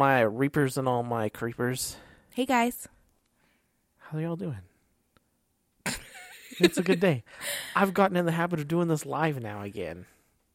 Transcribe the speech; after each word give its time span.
My 0.00 0.22
reapers 0.22 0.78
and 0.78 0.88
all 0.88 1.02
my 1.02 1.28
creepers. 1.28 1.98
Hey 2.30 2.46
guys. 2.46 2.88
How 3.98 4.16
are 4.16 4.22
y'all 4.22 4.34
doing? 4.34 4.62
it's 6.58 6.78
a 6.78 6.82
good 6.82 7.00
day. 7.00 7.22
I've 7.76 7.92
gotten 7.92 8.16
in 8.16 8.24
the 8.24 8.32
habit 8.32 8.60
of 8.60 8.66
doing 8.66 8.88
this 8.88 9.04
live 9.04 9.42
now 9.42 9.60
again. 9.60 10.06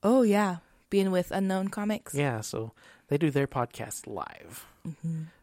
Oh 0.01 0.23
yeah, 0.23 0.57
being 0.89 1.11
with 1.11 1.29
Unknown 1.29 1.67
Comics. 1.67 2.15
Yeah, 2.15 2.41
so 2.41 2.71
they 3.07 3.19
do 3.19 3.29
their 3.29 3.45
podcast 3.45 4.07
live. 4.07 4.65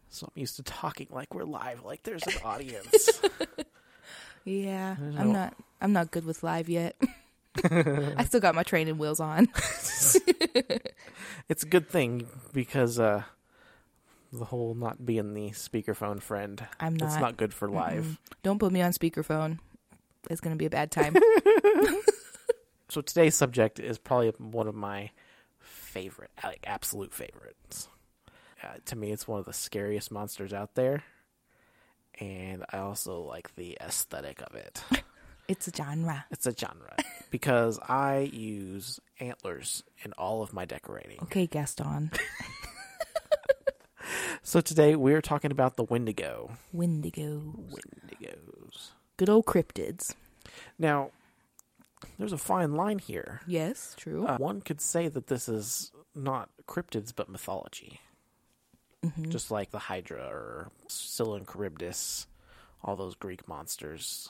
So 0.09 0.27
I'm 0.27 0.41
used 0.41 0.57
to 0.57 0.65
talking 0.65 1.07
like 1.11 1.33
we're 1.33 1.45
live, 1.45 1.85
like 1.85 2.03
there's 2.03 2.27
an 2.27 2.43
audience. 2.45 3.23
Yeah, 4.45 4.97
I'm 5.17 5.33
not. 5.33 5.55
I'm 5.81 5.93
not 5.93 6.11
good 6.11 6.25
with 6.25 6.43
live 6.43 6.69
yet. 6.69 6.97
I 7.65 8.25
still 8.25 8.41
got 8.41 8.57
my 8.57 8.65
training 8.65 8.99
wheels 8.99 9.21
on. 9.21 9.47
it's 11.49 11.63
a 11.63 11.67
good 11.67 11.89
thing 11.89 12.27
because 12.53 12.99
uh, 12.99 13.23
the 14.33 14.45
whole 14.47 14.75
not 14.75 15.05
being 15.05 15.35
the 15.35 15.51
speakerphone 15.51 16.21
friend. 16.23 16.67
I'm 16.81 16.97
not. 16.97 17.07
It's 17.07 17.21
not. 17.21 17.37
good 17.37 17.53
for 17.53 17.69
live. 17.69 18.05
Mm-mm. 18.05 18.17
Don't 18.43 18.59
put 18.59 18.73
me 18.73 18.83
on 18.83 18.93
speakerphone. 18.93 19.59
It's 20.31 20.41
gonna 20.41 20.57
be 20.57 20.67
a 20.67 20.71
bad 20.71 20.91
time. 20.91 21.17
So 22.93 23.01
today's 23.01 23.35
subject 23.35 23.81
is 23.81 23.97
probably 23.97 24.35
one 24.37 24.69
of 24.69 24.75
my 24.75 25.13
favorite, 25.61 26.31
like 26.45 26.63
absolute 26.67 27.15
favorites. 27.15 27.89
Uh, 28.63 28.67
to 28.85 28.97
me, 28.97 29.11
it's 29.13 29.27
one 29.27 29.39
of 29.39 29.47
the 29.47 29.55
scariest 29.55 30.11
monsters 30.13 30.53
out 30.53 30.75
there, 30.75 31.03
and 32.21 32.67
I 32.71 32.81
also 32.81 33.23
like 33.23 33.55
the 33.57 33.79
aesthetic 33.81 34.43
of 34.43 34.55
it. 34.57 34.85
it's 35.49 35.69
a 35.69 35.73
genre. 35.75 36.27
It's 36.31 36.47
a 36.47 36.55
genre 36.55 36.95
because 37.31 37.79
I 37.79 38.31
use 38.31 39.01
antlers 39.21 39.83
in 40.05 40.13
all 40.19 40.43
of 40.43 40.53
my 40.53 40.67
decorating. 40.67 41.17
Okay, 41.23 41.47
Gaston. 41.47 42.11
So 44.45 44.61
today 44.61 44.97
we're 44.97 45.23
talking 45.23 45.53
about 45.53 45.77
the 45.77 45.85
Wendigo. 45.85 46.51
Wendigo. 46.73 47.55
Wendigos. 47.71 48.91
Good 49.17 49.31
old 49.31 49.47
cryptids. 49.47 50.17
Now, 50.81 51.11
there's 52.19 52.33
a 52.33 52.39
fine 52.39 52.75
line 52.75 52.99
here. 52.99 53.41
Yes, 53.47 53.95
true. 53.97 54.27
Uh, 54.27 54.39
one 54.39 54.61
could 54.61 54.81
say 54.81 55.07
that 55.07 55.29
this 55.29 55.49
is 55.49 55.93
not 56.15 56.49
cryptids 56.67 57.13
but 57.15 57.29
mythology. 57.29 58.01
Mm-hmm. 59.05 59.31
Just 59.31 59.53
like 59.53 59.71
the 59.71 59.79
Hydra 59.79 60.27
or 60.27 60.73
Scylla 60.89 61.37
and 61.37 61.47
Charybdis, 61.49 62.27
all 62.83 62.97
those 62.97 63.15
Greek 63.15 63.47
monsters. 63.47 64.29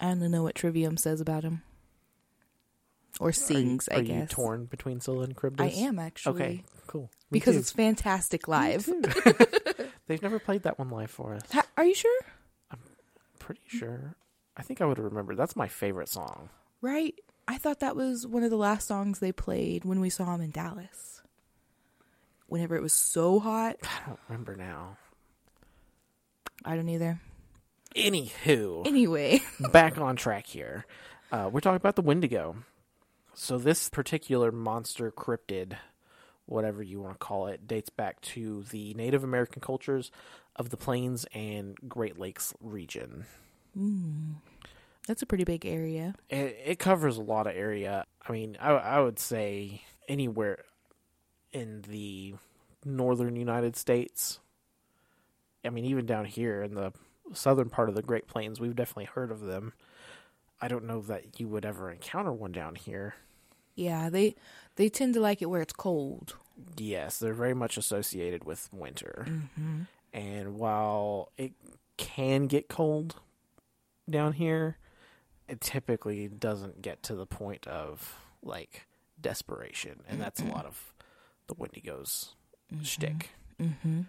I 0.00 0.06
don't 0.06 0.30
know 0.30 0.42
what 0.42 0.54
Trivium 0.54 0.96
says 0.96 1.20
about 1.20 1.44
him. 1.44 1.62
Or 3.18 3.32
sings, 3.32 3.88
are 3.88 3.96
I 3.96 3.98
are 3.98 4.02
you 4.02 4.26
torn 4.26 4.64
between 4.64 5.00
Scylla 5.00 5.24
and 5.24 5.36
I 5.58 5.66
am 5.66 5.98
actually. 5.98 6.42
Okay, 6.42 6.64
cool. 6.86 7.10
Because 7.30 7.54
too. 7.54 7.60
it's 7.60 7.70
fantastic 7.72 8.48
live. 8.48 8.88
They've 10.06 10.22
never 10.22 10.38
played 10.38 10.64
that 10.64 10.78
one 10.78 10.90
live 10.90 11.10
for 11.10 11.34
us. 11.34 11.42
Ha- 11.52 11.66
Are 11.76 11.84
you 11.84 11.94
sure? 11.94 12.20
I'm 12.70 12.78
pretty 13.38 13.60
sure. 13.68 14.16
I 14.56 14.62
think 14.62 14.80
I 14.80 14.84
would 14.84 14.96
have 14.98 15.04
remembered. 15.04 15.36
That's 15.36 15.54
my 15.56 15.68
favorite 15.68 16.08
song. 16.08 16.48
Right? 16.80 17.14
I 17.46 17.58
thought 17.58 17.80
that 17.80 17.96
was 17.96 18.26
one 18.26 18.42
of 18.42 18.50
the 18.50 18.56
last 18.56 18.86
songs 18.88 19.18
they 19.20 19.32
played 19.32 19.84
when 19.84 20.00
we 20.00 20.10
saw 20.10 20.32
them 20.32 20.40
in 20.40 20.50
Dallas. 20.50 21.22
Whenever 22.48 22.74
it 22.76 22.82
was 22.82 22.92
so 22.92 23.38
hot. 23.38 23.76
I 23.84 24.08
don't 24.08 24.18
remember 24.28 24.56
now. 24.56 24.96
I 26.64 26.74
don't 26.76 26.88
either. 26.88 27.20
Anywho, 27.96 28.86
Anyway, 28.86 29.40
back 29.72 29.98
on 29.98 30.14
track 30.16 30.46
here. 30.46 30.84
Uh, 31.32 31.48
we're 31.52 31.60
talking 31.60 31.76
about 31.76 31.96
the 31.96 32.02
Wendigo. 32.02 32.56
So 33.34 33.58
this 33.58 33.88
particular 33.88 34.52
monster 34.52 35.10
cryptid, 35.10 35.76
whatever 36.50 36.82
you 36.82 37.00
want 37.00 37.14
to 37.14 37.18
call 37.18 37.46
it, 37.46 37.66
dates 37.66 37.90
back 37.90 38.20
to 38.20 38.64
the 38.70 38.94
Native 38.94 39.24
American 39.24 39.60
cultures 39.60 40.10
of 40.56 40.70
the 40.70 40.76
Plains 40.76 41.24
and 41.32 41.76
Great 41.88 42.18
Lakes 42.18 42.52
region. 42.60 43.26
Mm. 43.78 44.34
that's 45.06 45.22
a 45.22 45.26
pretty 45.26 45.44
big 45.44 45.64
area. 45.64 46.14
It, 46.28 46.58
it 46.64 46.78
covers 46.80 47.16
a 47.16 47.22
lot 47.22 47.46
of 47.46 47.54
area. 47.54 48.04
I 48.26 48.32
mean, 48.32 48.56
I, 48.60 48.70
I 48.72 49.00
would 49.00 49.20
say 49.20 49.82
anywhere 50.08 50.64
in 51.52 51.82
the 51.82 52.34
northern 52.84 53.36
United 53.36 53.76
States. 53.76 54.40
I 55.64 55.70
mean, 55.70 55.84
even 55.84 56.06
down 56.06 56.24
here 56.24 56.62
in 56.62 56.74
the 56.74 56.92
southern 57.32 57.70
part 57.70 57.88
of 57.88 57.94
the 57.94 58.02
Great 58.02 58.26
Plains, 58.26 58.58
we've 58.60 58.74
definitely 58.74 59.04
heard 59.04 59.30
of 59.30 59.40
them. 59.42 59.72
I 60.60 60.68
don't 60.68 60.84
know 60.86 61.00
that 61.02 61.38
you 61.38 61.48
would 61.48 61.64
ever 61.64 61.90
encounter 61.90 62.32
one 62.32 62.52
down 62.52 62.74
here. 62.74 63.14
Yeah, 63.74 64.10
they 64.10 64.34
they 64.76 64.88
tend 64.88 65.14
to 65.14 65.20
like 65.20 65.40
it 65.42 65.46
where 65.46 65.62
it's 65.62 65.72
cold. 65.72 66.36
Yes, 66.76 67.18
they're 67.18 67.32
very 67.32 67.54
much 67.54 67.76
associated 67.76 68.44
with 68.44 68.68
winter. 68.72 69.26
And 70.12 70.56
while 70.56 71.32
it 71.38 71.52
can 71.96 72.46
get 72.46 72.68
cold 72.68 73.16
down 74.08 74.34
here, 74.34 74.76
it 75.48 75.60
typically 75.60 76.28
doesn't 76.28 76.82
get 76.82 77.02
to 77.04 77.14
the 77.14 77.26
point 77.26 77.66
of 77.66 78.16
like 78.42 78.86
desperation. 79.20 80.00
And 80.08 80.20
that's 80.20 80.40
a 80.40 80.44
lot 80.44 80.66
of 80.66 80.92
the 81.46 81.54
Wendigo's 81.54 82.34
shtick. 82.82 83.30
Mm-hmm. 83.60 84.02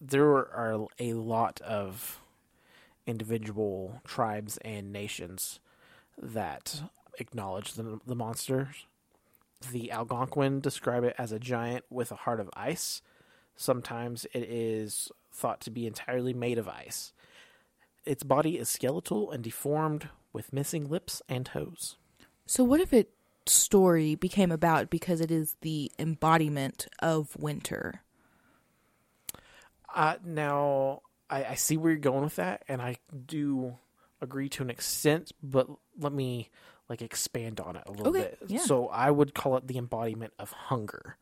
There 0.00 0.26
are 0.26 0.86
a 0.98 1.12
lot 1.12 1.60
of 1.60 2.20
individual 3.06 4.00
tribes 4.06 4.56
and 4.58 4.92
nations 4.92 5.60
that 6.20 6.82
acknowledge 7.18 7.74
the, 7.74 8.00
the 8.06 8.14
monsters. 8.14 8.86
The 9.72 9.90
Algonquin 9.90 10.60
describe 10.60 11.04
it 11.04 11.14
as 11.18 11.32
a 11.32 11.38
giant 11.38 11.84
with 11.90 12.10
a 12.10 12.16
heart 12.16 12.40
of 12.40 12.50
ice. 12.54 13.02
Sometimes 13.56 14.26
it 14.32 14.44
is 14.44 15.10
thought 15.32 15.60
to 15.62 15.70
be 15.70 15.86
entirely 15.86 16.32
made 16.32 16.58
of 16.58 16.68
ice. 16.68 17.12
Its 18.06 18.22
body 18.22 18.58
is 18.58 18.68
skeletal 18.68 19.30
and 19.30 19.44
deformed 19.44 20.08
with 20.32 20.52
missing 20.52 20.88
lips 20.88 21.20
and 21.28 21.44
toes. 21.44 21.96
So 22.46 22.64
what 22.64 22.80
if 22.80 22.92
its 22.92 23.12
story 23.46 24.14
became 24.14 24.50
about 24.50 24.90
because 24.90 25.20
it 25.20 25.30
is 25.30 25.56
the 25.60 25.92
embodiment 25.98 26.86
of 27.00 27.36
winter? 27.36 28.02
Uh, 29.94 30.16
now, 30.24 31.02
I, 31.28 31.44
I 31.44 31.54
see 31.54 31.76
where 31.76 31.92
you're 31.92 32.00
going 32.00 32.24
with 32.24 32.36
that, 32.36 32.62
and 32.68 32.80
I 32.80 32.96
do 33.26 33.76
agree 34.20 34.48
to 34.50 34.62
an 34.62 34.70
extent, 34.70 35.32
but 35.42 35.68
let 35.98 36.12
me 36.12 36.50
like 36.90 37.00
expand 37.00 37.58
on 37.60 37.76
it 37.76 37.84
a 37.86 37.92
little 37.92 38.08
Okay, 38.08 38.34
bit. 38.40 38.50
yeah. 38.50 38.60
So 38.60 38.88
I 38.88 39.10
would 39.10 39.32
call 39.34 39.56
it 39.56 39.66
the 39.66 39.78
embodiment 39.78 40.34
of 40.38 40.52
hunger. 40.52 41.16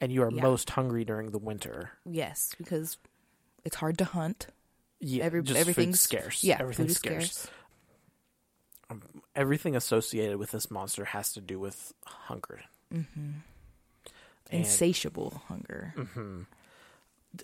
And 0.00 0.12
you 0.12 0.22
are 0.22 0.30
Yeah. 0.30 0.42
most 0.42 0.70
hungry 0.70 1.04
during 1.04 1.30
the 1.32 1.38
winter. 1.38 1.92
Yes, 2.04 2.54
because 2.56 2.98
it's 3.64 3.76
hard 3.76 3.98
to 3.98 4.04
hunt. 4.04 4.46
Yeah, 5.00 5.24
Every, 5.24 5.42
everything's 5.56 6.00
scarce. 6.00 6.44
Yeah, 6.44 6.58
everything's 6.60 6.90
is 6.92 6.96
scarce. 6.98 7.48
Everything 9.34 9.74
associated 9.76 10.36
with 10.36 10.50
this 10.50 10.70
monster 10.70 11.06
has 11.06 11.32
to 11.34 11.40
do 11.40 11.58
with 11.58 11.94
hunger. 12.04 12.60
Mm-hmm. 12.92 13.30
And, 14.50 14.60
Insatiable 14.60 15.42
hunger. 15.48 15.94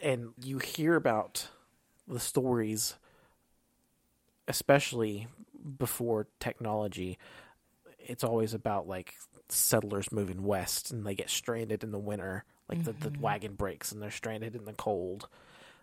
and 0.02 0.32
you 0.42 0.58
hear 0.58 0.96
about 0.96 1.48
the 2.08 2.18
stories, 2.20 2.96
especially 4.48 5.28
before 5.78 6.26
technology. 6.40 7.18
It's 8.08 8.24
always 8.24 8.54
about 8.54 8.88
like 8.88 9.14
settlers 9.48 10.10
moving 10.12 10.42
west 10.42 10.90
and 10.90 11.06
they 11.06 11.14
get 11.14 11.30
stranded 11.30 11.84
in 11.84 11.92
the 11.92 11.98
winter, 11.98 12.44
like 12.68 12.84
the, 12.84 12.92
the 12.92 13.10
mm-hmm. 13.10 13.22
wagon 13.22 13.54
breaks 13.54 13.92
and 13.92 14.02
they're 14.02 14.10
stranded 14.10 14.54
in 14.54 14.64
the 14.64 14.72
cold. 14.72 15.28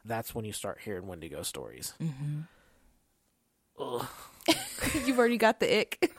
That's 0.05 0.35
when 0.35 0.45
you 0.45 0.51
start 0.51 0.79
hearing 0.83 1.07
Wendigo 1.07 1.43
stories. 1.43 1.93
Mm-hmm. 2.01 2.41
Ugh. 3.79 4.07
You've 5.05 5.17
already 5.17 5.37
got 5.37 5.59
the 5.59 5.79
ick. 5.79 6.11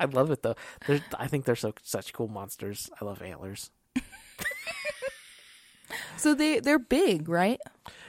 I 0.00 0.06
love 0.06 0.30
it 0.30 0.42
though. 0.42 0.56
They're, 0.86 1.00
I 1.18 1.28
think 1.28 1.44
they're 1.44 1.56
so 1.56 1.72
such 1.82 2.12
cool 2.12 2.28
monsters. 2.28 2.90
I 3.00 3.04
love 3.04 3.22
antlers. 3.22 3.70
so 6.16 6.34
they 6.34 6.60
they're 6.60 6.78
big, 6.78 7.28
right? 7.28 7.60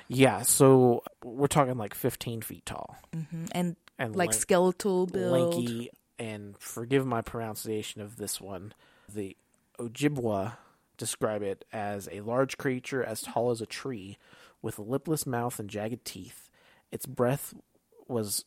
Yeah, 0.07 0.41
so 0.41 1.03
we're 1.23 1.47
talking 1.47 1.77
like 1.77 1.93
15 1.93 2.41
feet 2.41 2.65
tall 2.65 2.97
mm-hmm. 3.15 3.45
And, 3.51 3.75
and 3.99 4.15
like 4.15 4.31
lan- 4.31 4.39
skeletal 4.39 5.05
build. 5.05 5.53
lanky. 5.53 5.91
And 6.19 6.57
forgive 6.59 7.05
my 7.05 7.21
pronunciation 7.21 8.01
of 8.01 8.17
this 8.17 8.39
one. 8.39 8.73
The 9.11 9.37
Ojibwa 9.79 10.57
describe 10.97 11.41
it 11.41 11.63
as 11.71 12.09
a 12.11 12.21
large 12.21 12.57
creature 12.57 13.01
as 13.01 13.21
tall 13.21 13.49
as 13.51 13.61
a 13.61 13.65
tree, 13.65 14.17
with 14.61 14.77
a 14.77 14.83
lipless 14.83 15.25
mouth 15.25 15.57
and 15.59 15.69
jagged 15.69 16.03
teeth. 16.03 16.49
Its 16.91 17.05
breath 17.05 17.53
was 18.07 18.43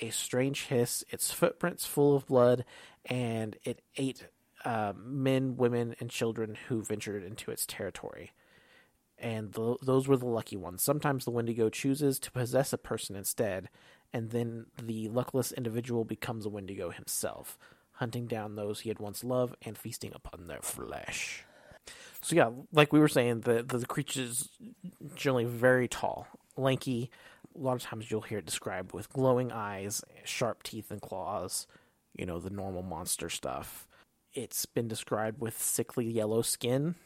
a 0.00 0.10
strange 0.10 0.66
hiss. 0.66 1.04
Its 1.10 1.32
footprints 1.32 1.84
full 1.84 2.14
of 2.14 2.26
blood, 2.26 2.64
and 3.06 3.56
it 3.64 3.82
ate 3.96 4.28
uh, 4.64 4.92
men, 4.96 5.56
women, 5.56 5.96
and 5.98 6.10
children 6.10 6.56
who 6.68 6.82
ventured 6.82 7.24
into 7.24 7.50
its 7.50 7.66
territory. 7.66 8.32
And 9.18 9.52
th- 9.52 9.78
those 9.82 10.06
were 10.06 10.16
the 10.16 10.26
lucky 10.26 10.56
ones. 10.56 10.82
Sometimes 10.82 11.24
the 11.24 11.32
Wendigo 11.32 11.68
chooses 11.68 12.20
to 12.20 12.30
possess 12.30 12.72
a 12.72 12.78
person 12.78 13.16
instead, 13.16 13.68
and 14.12 14.30
then 14.30 14.66
the 14.82 15.08
luckless 15.08 15.52
individual 15.52 16.04
becomes 16.04 16.46
a 16.46 16.48
Wendigo 16.48 16.90
himself, 16.90 17.58
hunting 17.92 18.26
down 18.26 18.56
those 18.56 18.80
he 18.80 18.88
had 18.88 18.98
once 18.98 19.22
loved 19.22 19.56
and 19.62 19.76
feasting 19.76 20.12
upon 20.14 20.46
their 20.46 20.62
flesh. 20.62 21.44
So 22.20 22.36
yeah, 22.36 22.50
like 22.72 22.92
we 22.92 23.00
were 23.00 23.08
saying, 23.08 23.40
the 23.40 23.62
the, 23.62 23.78
the 23.78 23.86
creature's 23.86 24.48
generally 25.14 25.44
very 25.44 25.88
tall, 25.88 26.26
lanky. 26.56 27.10
A 27.54 27.60
lot 27.60 27.74
of 27.74 27.82
times 27.82 28.10
you'll 28.10 28.22
hear 28.22 28.38
it 28.38 28.46
described 28.46 28.92
with 28.92 29.12
glowing 29.12 29.52
eyes, 29.52 30.02
sharp 30.24 30.62
teeth 30.62 30.90
and 30.90 31.00
claws. 31.00 31.66
You 32.16 32.26
know 32.26 32.40
the 32.40 32.50
normal 32.50 32.82
monster 32.82 33.28
stuff. 33.28 33.86
It's 34.34 34.66
been 34.66 34.88
described 34.88 35.40
with 35.40 35.60
sickly 35.60 36.06
yellow 36.06 36.42
skin. 36.42 36.96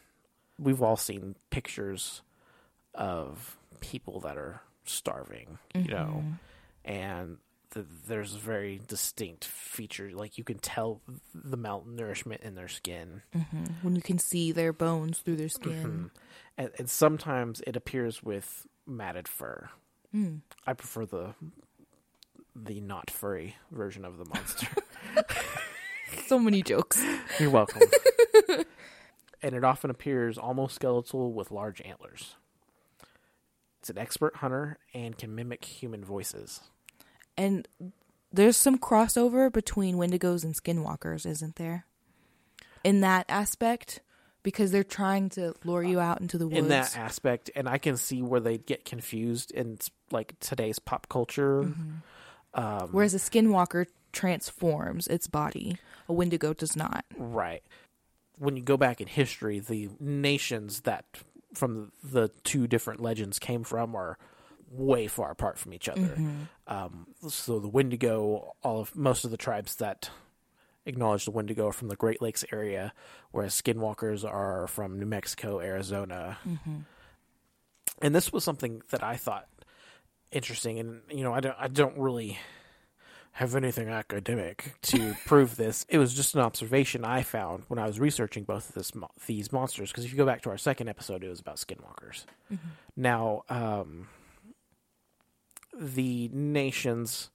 We've 0.58 0.82
all 0.82 0.96
seen 0.96 1.36
pictures 1.50 2.22
of 2.94 3.56
people 3.80 4.20
that 4.20 4.36
are 4.36 4.60
starving, 4.84 5.58
you 5.74 5.88
know, 5.88 6.16
mm-hmm. 6.18 6.30
And 6.84 7.38
th- 7.72 7.86
there's 8.06 8.34
very 8.34 8.80
distinct 8.86 9.44
feature. 9.44 10.10
Like 10.12 10.38
you 10.38 10.44
can 10.44 10.58
tell 10.58 11.00
the 11.34 11.58
malnourishment 11.58 12.40
in 12.40 12.54
their 12.54 12.68
skin. 12.68 13.22
When 13.82 13.96
you 13.96 14.02
can 14.02 14.18
see 14.18 14.52
their 14.52 14.72
bones 14.72 15.18
through 15.18 15.36
their 15.36 15.48
skin. 15.48 15.72
Mm-hmm. 15.72 16.06
and, 16.58 16.70
and 16.78 16.90
sometimes 16.90 17.62
it 17.66 17.76
appears 17.76 18.22
with 18.22 18.66
matted 18.86 19.28
fur. 19.28 19.68
I 20.66 20.72
prefer 20.74 21.06
the 21.06 21.34
the 22.54 22.80
not 22.80 23.10
furry 23.10 23.56
version 23.70 24.04
of 24.04 24.18
the 24.18 24.26
monster. 24.26 24.68
So 26.26 26.38
many 26.38 26.62
jokes. 26.62 27.02
You're 27.38 27.50
welcome. 27.50 27.82
and 29.42 29.54
it 29.54 29.64
often 29.64 29.90
appears 29.90 30.38
almost 30.38 30.74
skeletal 30.74 31.32
with 31.32 31.50
large 31.50 31.80
antlers. 31.80 32.36
It's 33.82 33.90
an 33.90 33.98
expert 33.98 34.36
hunter 34.36 34.78
and 34.94 35.18
can 35.18 35.34
mimic 35.34 35.64
human 35.64 36.04
voices. 36.04 36.60
And 37.36 37.66
there's 38.32 38.56
some 38.56 38.78
crossover 38.78 39.52
between 39.52 39.96
Wendigos 39.96 40.44
and 40.44 40.54
Skinwalkers, 40.54 41.26
isn't 41.26 41.56
there? 41.56 41.84
In 42.84 43.00
that 43.00 43.26
aspect, 43.28 43.98
because 44.44 44.70
they're 44.70 44.84
trying 44.84 45.30
to 45.30 45.56
lure 45.64 45.82
you 45.82 45.98
out 45.98 46.20
into 46.20 46.38
the 46.38 46.46
woods. 46.46 46.58
in 46.58 46.68
that 46.68 46.96
aspect, 46.96 47.50
and 47.56 47.68
I 47.68 47.78
can 47.78 47.96
see 47.96 48.22
where 48.22 48.38
they 48.38 48.56
get 48.56 48.84
confused 48.84 49.50
in 49.50 49.78
like 50.12 50.38
today's 50.38 50.78
pop 50.78 51.08
culture. 51.08 51.64
Mm-hmm. 51.64 52.86
Whereas 52.92 53.14
a 53.14 53.18
Skinwalker 53.18 53.86
transforms 54.12 55.08
its 55.08 55.26
body, 55.26 55.76
a 56.08 56.12
Wendigo 56.12 56.54
does 56.54 56.76
not. 56.76 57.04
Right. 57.16 57.64
When 58.38 58.56
you 58.56 58.62
go 58.62 58.76
back 58.76 59.00
in 59.00 59.08
history, 59.08 59.58
the 59.58 59.88
nations 59.98 60.82
that 60.82 61.04
from 61.54 61.92
the 62.02 62.30
two 62.44 62.66
different 62.66 63.00
legends 63.00 63.38
came 63.38 63.64
from 63.64 63.94
are 63.94 64.18
way 64.70 65.06
far 65.06 65.30
apart 65.30 65.58
from 65.58 65.74
each 65.74 65.88
other. 65.88 66.14
Um, 66.66 67.06
so 67.28 67.58
the 67.58 67.68
Wendigo, 67.68 68.54
all 68.62 68.80
of 68.80 68.96
most 68.96 69.24
of 69.24 69.30
the 69.30 69.36
tribes 69.36 69.76
that 69.76 70.08
acknowledge 70.86 71.26
the 71.26 71.30
Wendigo 71.30 71.68
are 71.68 71.72
from 71.72 71.88
the 71.88 71.96
Great 71.96 72.22
Lakes 72.22 72.44
area, 72.52 72.92
whereas 73.30 73.54
Skinwalkers 73.60 74.24
are 74.24 74.66
from 74.66 74.98
New 74.98 75.06
Mexico, 75.06 75.60
Arizona. 75.60 76.38
And 78.00 78.14
this 78.14 78.32
was 78.32 78.42
something 78.44 78.82
that 78.90 79.02
I 79.02 79.16
thought 79.16 79.46
interesting, 80.30 80.78
and 80.78 81.02
you 81.10 81.22
know, 81.22 81.34
I 81.34 81.40
don't, 81.40 81.56
I 81.58 81.68
don't 81.68 81.98
really 81.98 82.38
have 83.32 83.54
anything 83.56 83.88
academic 83.88 84.74
to 84.82 85.14
prove 85.24 85.56
this. 85.56 85.86
It 85.88 85.98
was 85.98 86.12
just 86.12 86.34
an 86.34 86.42
observation 86.42 87.04
I 87.04 87.22
found 87.22 87.64
when 87.68 87.78
I 87.78 87.86
was 87.86 87.98
researching 87.98 88.44
both 88.44 88.68
of 88.68 88.74
this 88.74 88.94
mo- 88.94 89.10
these 89.26 89.50
monsters. 89.50 89.90
Because 89.90 90.04
if 90.04 90.10
you 90.10 90.18
go 90.18 90.26
back 90.26 90.42
to 90.42 90.50
our 90.50 90.58
second 90.58 90.88
episode, 90.88 91.24
it 91.24 91.28
was 91.28 91.40
about 91.40 91.56
skinwalkers. 91.56 92.24
Now, 92.94 93.44
um, 93.48 94.08
the 95.74 96.28
nations 96.28 97.30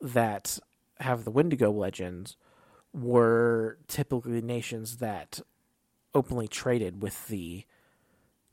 that 0.00 0.58
have 0.98 1.24
the 1.24 1.30
Wendigo 1.30 1.70
legends 1.70 2.36
were 2.92 3.78
typically 3.86 4.42
nations 4.42 4.96
that 4.96 5.40
openly 6.12 6.48
traded 6.48 7.02
with 7.02 7.28
the 7.28 7.64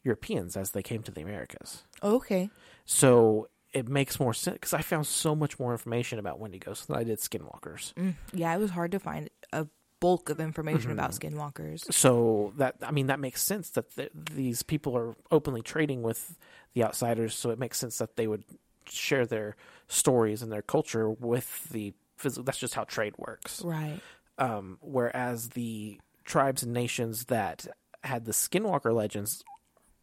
Europeans 0.03 0.56
as 0.56 0.71
they 0.71 0.83
came 0.83 1.01
to 1.03 1.12
the 1.12 1.21
Americas. 1.21 1.83
Okay. 2.03 2.51
So 2.85 3.50
it 3.74 3.88
makes 3.88 4.19
more 4.19 4.34
sense 4.34 4.56
because 4.56 4.74
I 4.74 4.81
found 4.81 5.06
so 5.08 5.36
much 5.36 5.60
more 5.60 5.72
information 5.72 6.19
about 6.19 6.40
Wendigos 6.40 6.86
than 6.88 6.96
I 6.96 7.04
did 7.04 7.19
Skinwalkers. 7.19 7.94
Yeah, 8.34 8.54
it 8.56 8.60
was 8.60 8.72
hard 8.72 8.92
to 8.92 9.00
find 9.00 9.30
a 9.54 9.68
bulk 10.00 10.30
of 10.30 10.40
information 10.40 10.92
about 10.92 11.12
Mm-hmm. 11.12 11.38
Skinwalkers. 11.38 11.92
So 11.94 12.54
that 12.58 12.75
I 12.81 12.92
mean 12.92 13.08
that 13.08 13.19
makes 13.19 13.42
sense 13.44 13.69
that 13.72 13.94
th- 13.96 14.12
these 14.34 14.64
people 14.64 14.96
are 14.98 15.16
openly 15.31 15.62
trading 15.62 16.02
with 16.04 16.38
the 16.74 16.84
outsiders. 16.84 17.34
So 17.36 17.50
it 17.50 17.60
makes 17.60 17.78
sense 17.78 17.98
that 17.98 18.16
they 18.16 18.28
would 18.28 18.44
share 18.90 19.25
their 19.25 19.56
stories 19.88 20.42
and 20.42 20.52
their 20.52 20.62
culture 20.62 21.10
with 21.10 21.68
the 21.70 21.94
physical. 22.18 22.44
That's 22.44 22.58
just 22.60 22.74
how 22.75 22.84
trade 22.86 23.16
works. 23.18 23.62
Right. 23.63 24.00
Um, 24.38 24.78
whereas 24.81 25.50
the 25.50 26.00
tribes 26.24 26.62
and 26.63 26.74
nations 26.74 27.25
that 27.25 27.68
had 28.04 28.25
the 28.25 28.31
Skinwalker 28.31 28.94
legends 28.94 29.44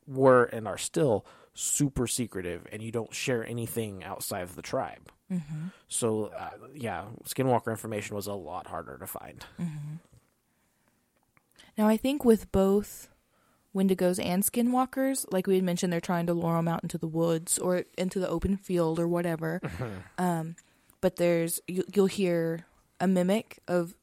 were 0.07 0.45
and 0.45 0.67
are 0.69 0.77
still 0.79 1.25
super 1.55 2.07
secretive, 2.07 2.67
and 2.73 2.83
you 2.83 2.93
don't 2.93 3.15
share 3.15 3.47
anything 3.47 4.05
outside 4.05 4.43
of 4.43 4.57
the 4.57 4.63
tribe. 4.63 5.11
Mm-hmm. 5.33 5.69
So, 5.89 6.27
uh, 6.37 6.51
yeah, 6.75 7.05
Skinwalker 7.25 7.71
information 7.71 8.17
was 8.17 8.27
a 8.27 8.35
lot 8.35 8.67
harder 8.67 8.99
to 8.99 9.07
find. 9.07 9.45
Now, 11.79 11.89
I 11.89 11.97
think 11.97 12.25
with 12.25 12.53
both 12.53 13.09
Wendigos 13.75 14.25
and 14.25 14.43
Skinwalkers, 14.43 15.27
like 15.33 15.47
we 15.47 15.57
had 15.57 15.65
mentioned, 15.65 15.93
they're 15.93 16.01
trying 16.01 16.27
to 16.27 16.35
lure 16.35 16.57
them 16.57 16.69
out 16.69 16.83
into 16.83 16.99
the 16.99 17.09
woods 17.09 17.59
or 17.59 17.85
into 17.99 18.21
the 18.21 18.29
open 18.29 18.57
field 18.57 19.01
or 19.01 19.09
whatever. 19.09 19.61
um, 20.19 20.57
but 21.01 21.17
there's 21.17 21.61
you, 21.67 21.85
you'll 21.93 22.07
hear 22.07 22.67
a 23.01 23.09
mimic 23.09 23.59
of 23.67 23.95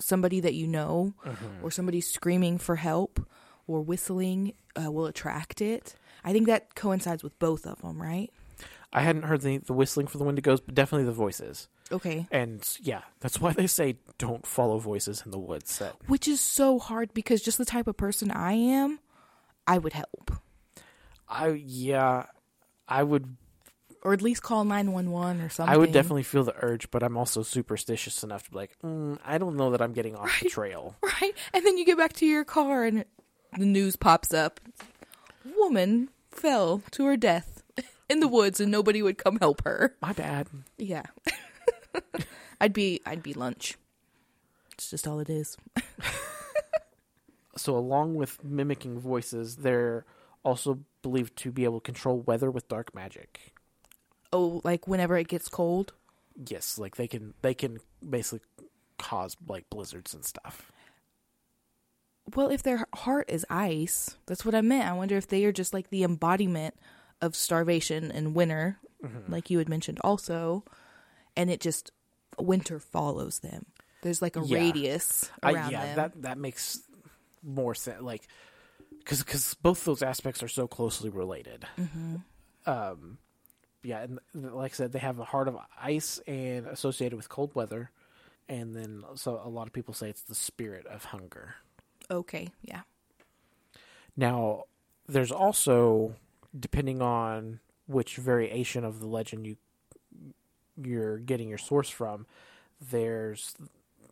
somebody 0.00 0.40
that 0.40 0.54
you 0.54 0.66
know, 0.66 1.14
or 1.62 1.70
somebody 1.70 2.00
screaming 2.00 2.58
for 2.58 2.76
help 2.76 3.26
or 3.66 3.82
whistling 3.82 4.54
uh, 4.80 4.90
will 4.90 5.06
attract 5.06 5.60
it. 5.60 5.94
I 6.28 6.32
think 6.34 6.46
that 6.46 6.74
coincides 6.74 7.22
with 7.22 7.38
both 7.38 7.66
of 7.66 7.80
them, 7.80 8.02
right? 8.02 8.30
I 8.92 9.00
hadn't 9.00 9.22
heard 9.22 9.40
the, 9.40 9.56
the 9.56 9.72
whistling 9.72 10.08
for 10.08 10.18
the 10.18 10.24
Wendigos, 10.26 10.60
but 10.64 10.74
definitely 10.74 11.06
the 11.06 11.12
voices. 11.12 11.68
Okay. 11.90 12.26
And 12.30 12.62
yeah, 12.82 13.00
that's 13.20 13.40
why 13.40 13.52
they 13.54 13.66
say 13.66 13.96
don't 14.18 14.46
follow 14.46 14.78
voices 14.78 15.22
in 15.24 15.30
the 15.30 15.38
woods. 15.38 15.78
That 15.78 15.94
Which 16.06 16.28
is 16.28 16.38
so 16.38 16.78
hard 16.78 17.14
because 17.14 17.40
just 17.40 17.56
the 17.56 17.64
type 17.64 17.86
of 17.86 17.96
person 17.96 18.30
I 18.30 18.52
am, 18.52 18.98
I 19.66 19.78
would 19.78 19.94
help. 19.94 20.32
I 21.30 21.48
yeah, 21.64 22.26
I 22.86 23.02
would 23.04 23.34
Or 24.02 24.12
at 24.12 24.20
least 24.20 24.42
call 24.42 24.64
911 24.64 25.40
or 25.40 25.48
something. 25.48 25.74
I 25.74 25.78
would 25.78 25.92
definitely 25.92 26.24
feel 26.24 26.44
the 26.44 26.54
urge, 26.60 26.90
but 26.90 27.02
I'm 27.02 27.16
also 27.16 27.42
superstitious 27.42 28.22
enough 28.22 28.42
to 28.44 28.50
be 28.50 28.56
like, 28.58 28.76
mm, 28.84 29.18
I 29.24 29.38
don't 29.38 29.56
know 29.56 29.70
that 29.70 29.80
I'm 29.80 29.94
getting 29.94 30.14
off 30.14 30.40
the 30.42 30.50
trail. 30.50 30.94
Right? 31.02 31.32
And 31.54 31.64
then 31.64 31.78
you 31.78 31.86
get 31.86 31.96
back 31.96 32.12
to 32.14 32.26
your 32.26 32.44
car 32.44 32.84
and 32.84 33.06
the 33.56 33.64
news 33.64 33.96
pops 33.96 34.34
up. 34.34 34.60
Woman 35.56 36.10
fell 36.38 36.82
to 36.92 37.04
her 37.06 37.16
death 37.16 37.62
in 38.08 38.20
the 38.20 38.28
woods 38.28 38.60
and 38.60 38.70
nobody 38.70 39.02
would 39.02 39.18
come 39.18 39.38
help 39.38 39.64
her. 39.64 39.96
My 40.00 40.12
bad. 40.12 40.48
Yeah. 40.76 41.04
I'd 42.60 42.72
be 42.72 43.00
I'd 43.06 43.22
be 43.22 43.34
lunch. 43.34 43.76
It's 44.72 44.90
just 44.90 45.06
all 45.06 45.20
it 45.20 45.30
is. 45.30 45.56
So 47.58 47.76
along 47.76 48.14
with 48.14 48.42
mimicking 48.44 48.98
voices, 49.00 49.56
they're 49.56 50.04
also 50.44 50.80
believed 51.02 51.36
to 51.38 51.50
be 51.50 51.64
able 51.64 51.80
to 51.80 51.84
control 51.84 52.20
weather 52.20 52.50
with 52.50 52.68
dark 52.68 52.94
magic. 52.94 53.52
Oh, 54.32 54.60
like 54.64 54.86
whenever 54.86 55.16
it 55.16 55.28
gets 55.28 55.48
cold. 55.48 55.92
Yes, 56.46 56.78
like 56.78 56.96
they 56.96 57.08
can 57.08 57.34
they 57.42 57.54
can 57.54 57.78
basically 58.08 58.46
cause 58.98 59.36
like 59.46 59.68
blizzards 59.70 60.14
and 60.14 60.24
stuff. 60.24 60.70
Well, 62.34 62.50
if 62.50 62.62
their 62.62 62.86
heart 62.94 63.26
is 63.30 63.46
ice, 63.50 64.16
that's 64.26 64.44
what 64.44 64.54
I 64.54 64.60
meant. 64.60 64.88
I 64.88 64.92
wonder 64.92 65.16
if 65.16 65.26
they 65.28 65.44
are 65.44 65.52
just 65.52 65.72
like 65.74 65.90
the 65.90 66.04
embodiment 66.04 66.74
of 67.20 67.34
starvation 67.34 68.10
and 68.12 68.34
winter, 68.34 68.78
like 69.28 69.50
you 69.50 69.58
had 69.58 69.68
mentioned 69.68 69.98
also, 70.02 70.64
and 71.36 71.50
it 71.50 71.60
just 71.60 71.90
winter 72.38 72.78
follows 72.78 73.40
them. 73.40 73.66
There's 74.02 74.22
like 74.22 74.36
a 74.36 74.42
Yeah. 74.44 74.58
radius 74.58 75.30
I, 75.42 75.52
around 75.52 75.72
yeah, 75.72 75.86
them. 75.86 75.96
that 75.96 76.22
that 76.22 76.38
makes 76.38 76.80
more 77.42 77.74
sense. 77.74 78.00
Like, 78.02 78.28
because 78.98 79.22
because 79.24 79.54
both 79.54 79.84
those 79.84 80.02
aspects 80.02 80.42
are 80.42 80.48
so 80.48 80.66
closely 80.68 81.10
related. 81.10 81.66
Mm-hmm. 81.78 82.16
Um, 82.66 83.18
yeah, 83.82 84.02
and 84.02 84.18
like 84.34 84.72
I 84.72 84.74
said, 84.74 84.92
they 84.92 84.98
have 84.98 85.18
a 85.18 85.24
heart 85.24 85.48
of 85.48 85.56
ice 85.80 86.20
and 86.26 86.66
associated 86.66 87.16
with 87.16 87.28
cold 87.28 87.54
weather, 87.54 87.90
and 88.48 88.76
then 88.76 89.02
so 89.14 89.40
a 89.42 89.48
lot 89.48 89.66
of 89.66 89.72
people 89.72 89.94
say 89.94 90.10
it's 90.10 90.22
the 90.22 90.34
spirit 90.34 90.86
of 90.86 91.04
hunger. 91.06 91.54
Okay, 92.10 92.48
yeah. 92.62 92.82
Now, 94.16 94.64
there's 95.06 95.32
also 95.32 96.16
depending 96.58 97.00
on 97.02 97.60
which 97.86 98.16
variation 98.16 98.84
of 98.84 99.00
the 99.00 99.06
legend 99.06 99.46
you 99.46 99.56
you're 100.80 101.18
getting 101.18 101.48
your 101.48 101.58
source 101.58 101.88
from, 101.88 102.26
there's 102.80 103.56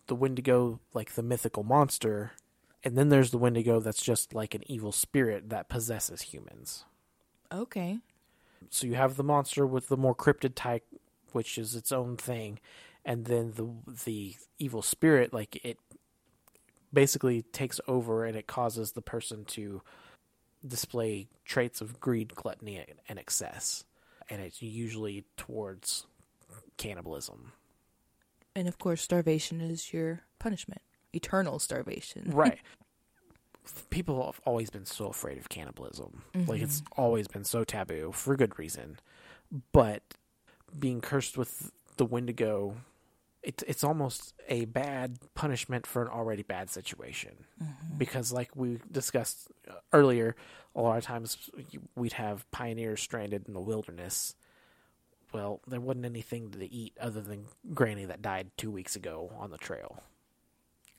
the 0.08 0.14
Wendigo, 0.14 0.80
like 0.94 1.12
the 1.14 1.22
mythical 1.22 1.62
monster, 1.62 2.32
and 2.82 2.96
then 2.96 3.08
there's 3.08 3.30
the 3.30 3.38
Wendigo 3.38 3.80
that's 3.80 4.02
just 4.02 4.34
like 4.34 4.54
an 4.54 4.68
evil 4.70 4.92
spirit 4.92 5.48
that 5.50 5.68
possesses 5.68 6.22
humans. 6.22 6.84
Okay. 7.52 7.98
So 8.70 8.86
you 8.86 8.94
have 8.94 9.16
the 9.16 9.24
monster 9.24 9.66
with 9.66 9.88
the 9.88 9.96
more 9.96 10.14
cryptid 10.14 10.54
type, 10.54 10.84
which 11.32 11.58
is 11.58 11.74
its 11.74 11.92
own 11.92 12.16
thing, 12.16 12.58
and 13.04 13.26
then 13.26 13.52
the 13.54 13.68
the 14.04 14.34
evil 14.58 14.82
spirit, 14.82 15.32
like 15.32 15.64
it 15.64 15.78
basically 16.93 17.43
takes 17.43 17.81
over 17.88 18.25
and 18.25 18.37
it 18.37 18.47
causes 18.47 18.93
the 18.93 19.02
person 19.02 19.45
to 19.45 19.83
display 20.66 21.28
traits 21.45 21.81
of 21.81 22.00
greed, 22.00 22.35
gluttony, 22.35 22.85
and 23.09 23.19
excess. 23.19 23.85
And 24.28 24.40
it's 24.40 24.62
usually 24.62 25.25
towards 25.37 26.07
cannibalism. 26.76 27.52
And 28.55 28.69
of 28.69 28.78
course, 28.78 29.02
starvation 29.02 29.61
is 29.61 29.93
your 29.93 30.23
punishment. 30.38 30.81
Eternal 31.12 31.59
starvation. 31.59 32.31
right. 32.35 32.59
People 33.90 34.25
have 34.25 34.40
always 34.45 34.71
been 34.71 34.87
so 34.87 35.09
afraid 35.09 35.38
of 35.38 35.49
cannibalism. 35.49 36.23
Like 36.35 36.62
it's 36.62 36.81
mm-hmm. 36.81 37.00
always 37.00 37.28
been 37.28 37.45
so 37.45 37.64
taboo 37.64 38.12
for 38.12 38.37
good 38.37 38.59
reason. 38.59 38.99
But 39.73 40.02
being 40.78 41.00
cursed 41.00 41.37
with 41.37 41.73
the 41.97 42.05
Wendigo, 42.05 42.76
it's 43.46 43.62
it's 43.66 43.84
almost 43.84 44.34
a 44.48 44.64
bad 44.66 45.18
punishment 45.34 45.86
for 45.86 46.02
an 46.02 46.08
already 46.08 46.42
bad 46.42 46.68
situation. 46.68 47.44
Because, 47.96 48.32
like 48.32 48.50
we 48.54 48.78
discussed 48.90 49.50
uh, 49.70 49.74
earlier, 49.92 50.34
a 50.74 50.80
lot 50.82 50.98
of 50.98 51.04
times 51.04 51.48
we'd 51.94 52.14
have 52.14 52.50
pioneers 52.50 53.00
stranded 53.00 53.46
in 53.48 53.54
the 53.54 53.60
wilderness. 53.60 54.34
Well, 55.32 55.60
there 55.66 55.80
wasn't 55.80 56.04
anything 56.06 56.50
to 56.50 56.72
eat 56.72 56.96
other 57.00 57.20
than 57.20 57.46
Granny 57.72 58.04
that 58.06 58.20
died 58.22 58.50
two 58.56 58.70
weeks 58.70 58.96
ago 58.96 59.32
on 59.38 59.50
the 59.50 59.58
trail. 59.58 60.02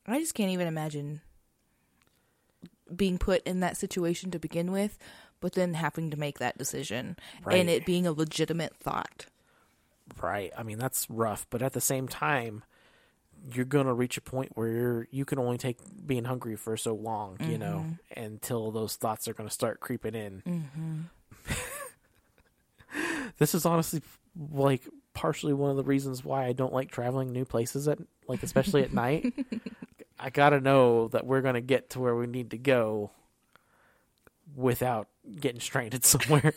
I 0.08 0.20
just 0.20 0.34
can't 0.36 0.52
even 0.52 0.68
imagine 0.68 1.22
being 2.96 3.18
put 3.18 3.44
in 3.44 3.60
that 3.60 3.76
situation 3.78 4.32
to 4.32 4.40
begin 4.40 4.72
with, 4.72 4.98
but 5.42 5.54
then 5.54 5.74
having 5.74 6.10
to 6.12 6.18
make 6.18 6.40
that 6.40 6.58
decision 6.58 7.18
Right. 7.44 7.60
and 7.60 7.70
it 7.70 7.86
being 7.86 8.08
a 8.08 8.12
legitimate 8.14 8.76
thought. 8.76 9.26
Right. 10.22 10.52
I 10.58 10.64
mean, 10.64 10.78
that's 10.78 11.10
rough, 11.10 11.46
but 11.50 11.62
at 11.62 11.74
the 11.74 11.82
same 11.82 12.08
time, 12.08 12.64
you're 13.54 13.66
going 13.66 13.86
to 13.86 13.94
reach 13.94 14.18
a 14.18 14.22
point 14.22 14.52
where 14.56 14.68
you're, 14.68 15.08
you 15.12 15.26
can 15.26 15.40
only 15.40 15.58
take 15.58 15.78
being 16.06 16.24
hungry 16.24 16.56
for 16.56 16.76
so 16.76 16.96
long, 16.96 17.38
you 17.42 17.58
know, 17.58 17.86
mm-hmm. 17.86 18.24
until 18.24 18.72
those 18.72 18.96
thoughts 18.96 19.28
are 19.28 19.34
going 19.34 19.48
to 19.48 19.54
start 19.54 19.80
creeping 19.80 20.16
in. 20.16 20.42
Mm-hmm. 20.46 21.02
this 23.38 23.54
is 23.54 23.66
honestly 23.66 24.02
like 24.52 24.82
partially 25.14 25.54
one 25.54 25.72
of 25.72 25.78
the 25.78 25.84
reasons 25.84 26.24
why 26.24 26.46
I 26.46 26.54
don't 26.54 26.74
like 26.74 26.92
traveling 26.92 27.32
new 27.32 27.46
places 27.46 27.88
at 27.88 28.00
like 28.28 28.44
especially 28.44 28.84
at 28.84 28.94
night. 28.94 29.34
I 30.20 30.30
got 30.30 30.50
to 30.50 30.60
know 30.60 31.10
that 31.10 31.26
we're 31.26 31.42
going 31.42 31.56
to 31.56 31.62
get 31.62 31.92
to 31.92 32.00
where 32.00 32.16
we 32.16 32.28
need 32.28 32.52
to 32.52 32.58
go 32.58 33.12
without 34.56 35.08
getting 35.40 35.62
stranded 35.62 36.06
somewhere. 36.06 36.54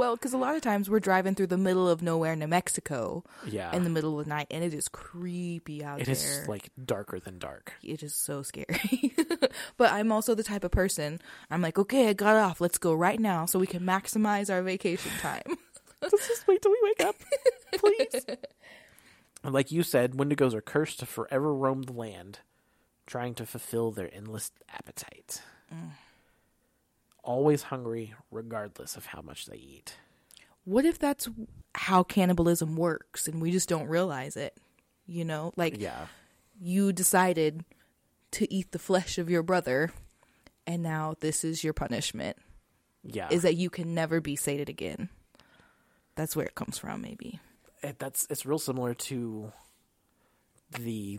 Well, 0.00 0.16
because 0.16 0.32
a 0.32 0.38
lot 0.38 0.54
of 0.54 0.62
times 0.62 0.88
we're 0.88 0.98
driving 0.98 1.34
through 1.34 1.48
the 1.48 1.58
middle 1.58 1.86
of 1.86 2.00
nowhere, 2.00 2.34
New 2.34 2.46
Mexico, 2.46 3.22
yeah. 3.46 3.70
in 3.76 3.84
the 3.84 3.90
middle 3.90 4.18
of 4.18 4.24
the 4.24 4.30
night, 4.30 4.46
and 4.50 4.64
it 4.64 4.72
is 4.72 4.88
creepy 4.88 5.84
out 5.84 6.00
it 6.00 6.06
there. 6.06 6.14
is 6.14 6.48
like 6.48 6.70
darker 6.82 7.20
than 7.20 7.38
dark. 7.38 7.74
it 7.82 8.02
is 8.02 8.14
so 8.14 8.40
scary. 8.40 9.14
but 9.76 9.92
I'm 9.92 10.10
also 10.10 10.34
the 10.34 10.42
type 10.42 10.64
of 10.64 10.70
person. 10.70 11.20
I'm 11.50 11.60
like, 11.60 11.78
okay, 11.78 12.08
I 12.08 12.12
got 12.14 12.34
off. 12.36 12.62
Let's 12.62 12.78
go 12.78 12.94
right 12.94 13.20
now, 13.20 13.44
so 13.44 13.58
we 13.58 13.66
can 13.66 13.82
maximize 13.82 14.48
our 14.48 14.62
vacation 14.62 15.12
time. 15.20 15.42
Let's 16.00 16.26
just 16.26 16.48
wait 16.48 16.62
till 16.62 16.70
we 16.70 16.80
wake 16.82 17.06
up, 17.06 17.16
please. 17.76 18.24
like 19.44 19.70
you 19.70 19.82
said, 19.82 20.12
Wendigos 20.12 20.54
are 20.54 20.62
cursed 20.62 21.00
to 21.00 21.04
forever 21.04 21.54
roam 21.54 21.82
the 21.82 21.92
land, 21.92 22.38
trying 23.04 23.34
to 23.34 23.44
fulfill 23.44 23.90
their 23.90 24.08
endless 24.14 24.50
appetite. 24.72 25.42
Mm. 25.70 25.90
Always 27.22 27.62
hungry, 27.64 28.14
regardless 28.30 28.96
of 28.96 29.06
how 29.06 29.20
much 29.22 29.46
they 29.46 29.56
eat. 29.56 29.94
what 30.64 30.84
if 30.84 30.98
that's 30.98 31.28
how 31.74 32.02
cannibalism 32.02 32.76
works, 32.76 33.26
and 33.28 33.40
we 33.40 33.50
just 33.50 33.68
don't 33.68 33.86
realize 33.88 34.36
it? 34.36 34.56
You 35.06 35.24
know, 35.24 35.52
like 35.56 35.78
Yeah. 35.80 36.06
you 36.60 36.92
decided 36.92 37.64
to 38.32 38.52
eat 38.52 38.70
the 38.72 38.78
flesh 38.78 39.18
of 39.18 39.28
your 39.30 39.42
brother, 39.42 39.90
and 40.66 40.82
now 40.82 41.14
this 41.20 41.44
is 41.44 41.64
your 41.64 41.72
punishment. 41.72 42.36
Yeah. 43.02 43.28
Is 43.30 43.42
that 43.42 43.56
you 43.56 43.70
can 43.70 43.94
never 43.94 44.20
be 44.20 44.36
sated 44.36 44.68
again? 44.68 45.08
That's 46.16 46.36
where 46.36 46.46
it 46.46 46.54
comes 46.54 46.78
from, 46.78 47.00
maybe. 47.02 47.40
it, 47.82 47.98
that's 47.98 48.26
it's 48.30 48.44
real 48.46 48.58
similar 48.58 48.92
to 48.94 49.52
the 50.70 51.18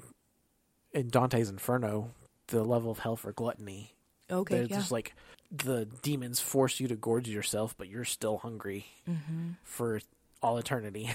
in 0.94 1.10
Dante's 1.10 1.50
Inferno, 1.50 2.12
the 2.48 2.64
level 2.64 2.92
of 2.92 3.00
hell 3.00 3.16
for 3.16 3.32
gluttony. 3.34 3.94
Okay, 4.32 4.56
They're 4.56 4.64
yeah. 4.66 4.76
just 4.78 4.92
like 4.92 5.14
the 5.52 5.86
demons 6.02 6.40
force 6.40 6.80
you 6.80 6.88
to 6.88 6.96
gorge 6.96 7.28
yourself, 7.28 7.76
but 7.78 7.90
you're 7.90 8.06
still 8.06 8.38
hungry 8.38 8.86
Mm-hmm. 9.10 9.50
for 9.64 10.00
all 10.42 10.58
eternity. 10.58 11.12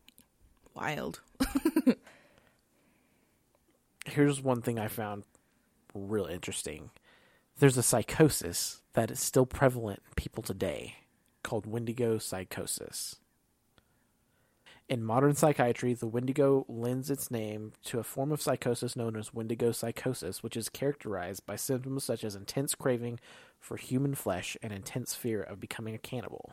Wild. 0.74 1.20
Here's 4.06 4.40
one 4.40 4.62
thing 4.62 4.78
I 4.78 4.88
found 4.88 5.24
real 5.94 6.26
interesting. 6.26 6.90
There's 7.58 7.76
a 7.76 7.82
psychosis 7.82 8.82
that 8.92 9.10
is 9.10 9.18
still 9.20 9.46
prevalent 9.46 10.00
in 10.06 10.14
people 10.14 10.42
today 10.42 10.96
called 11.42 11.66
Wendigo 11.66 12.18
psychosis. 12.18 13.16
In 14.88 15.02
modern 15.02 15.34
psychiatry, 15.34 15.94
the 15.94 16.06
Wendigo 16.06 16.64
lends 16.68 17.10
its 17.10 17.28
name 17.28 17.72
to 17.86 17.98
a 17.98 18.04
form 18.04 18.30
of 18.30 18.40
psychosis 18.40 18.94
known 18.94 19.16
as 19.16 19.34
Wendigo 19.34 19.72
psychosis, 19.72 20.44
which 20.44 20.56
is 20.56 20.68
characterized 20.68 21.44
by 21.44 21.56
symptoms 21.56 22.04
such 22.04 22.22
as 22.22 22.36
intense 22.36 22.76
craving 22.76 23.18
for 23.58 23.76
human 23.76 24.14
flesh 24.14 24.56
and 24.62 24.72
intense 24.72 25.12
fear 25.12 25.42
of 25.42 25.58
becoming 25.58 25.96
a 25.96 25.98
cannibal. 25.98 26.52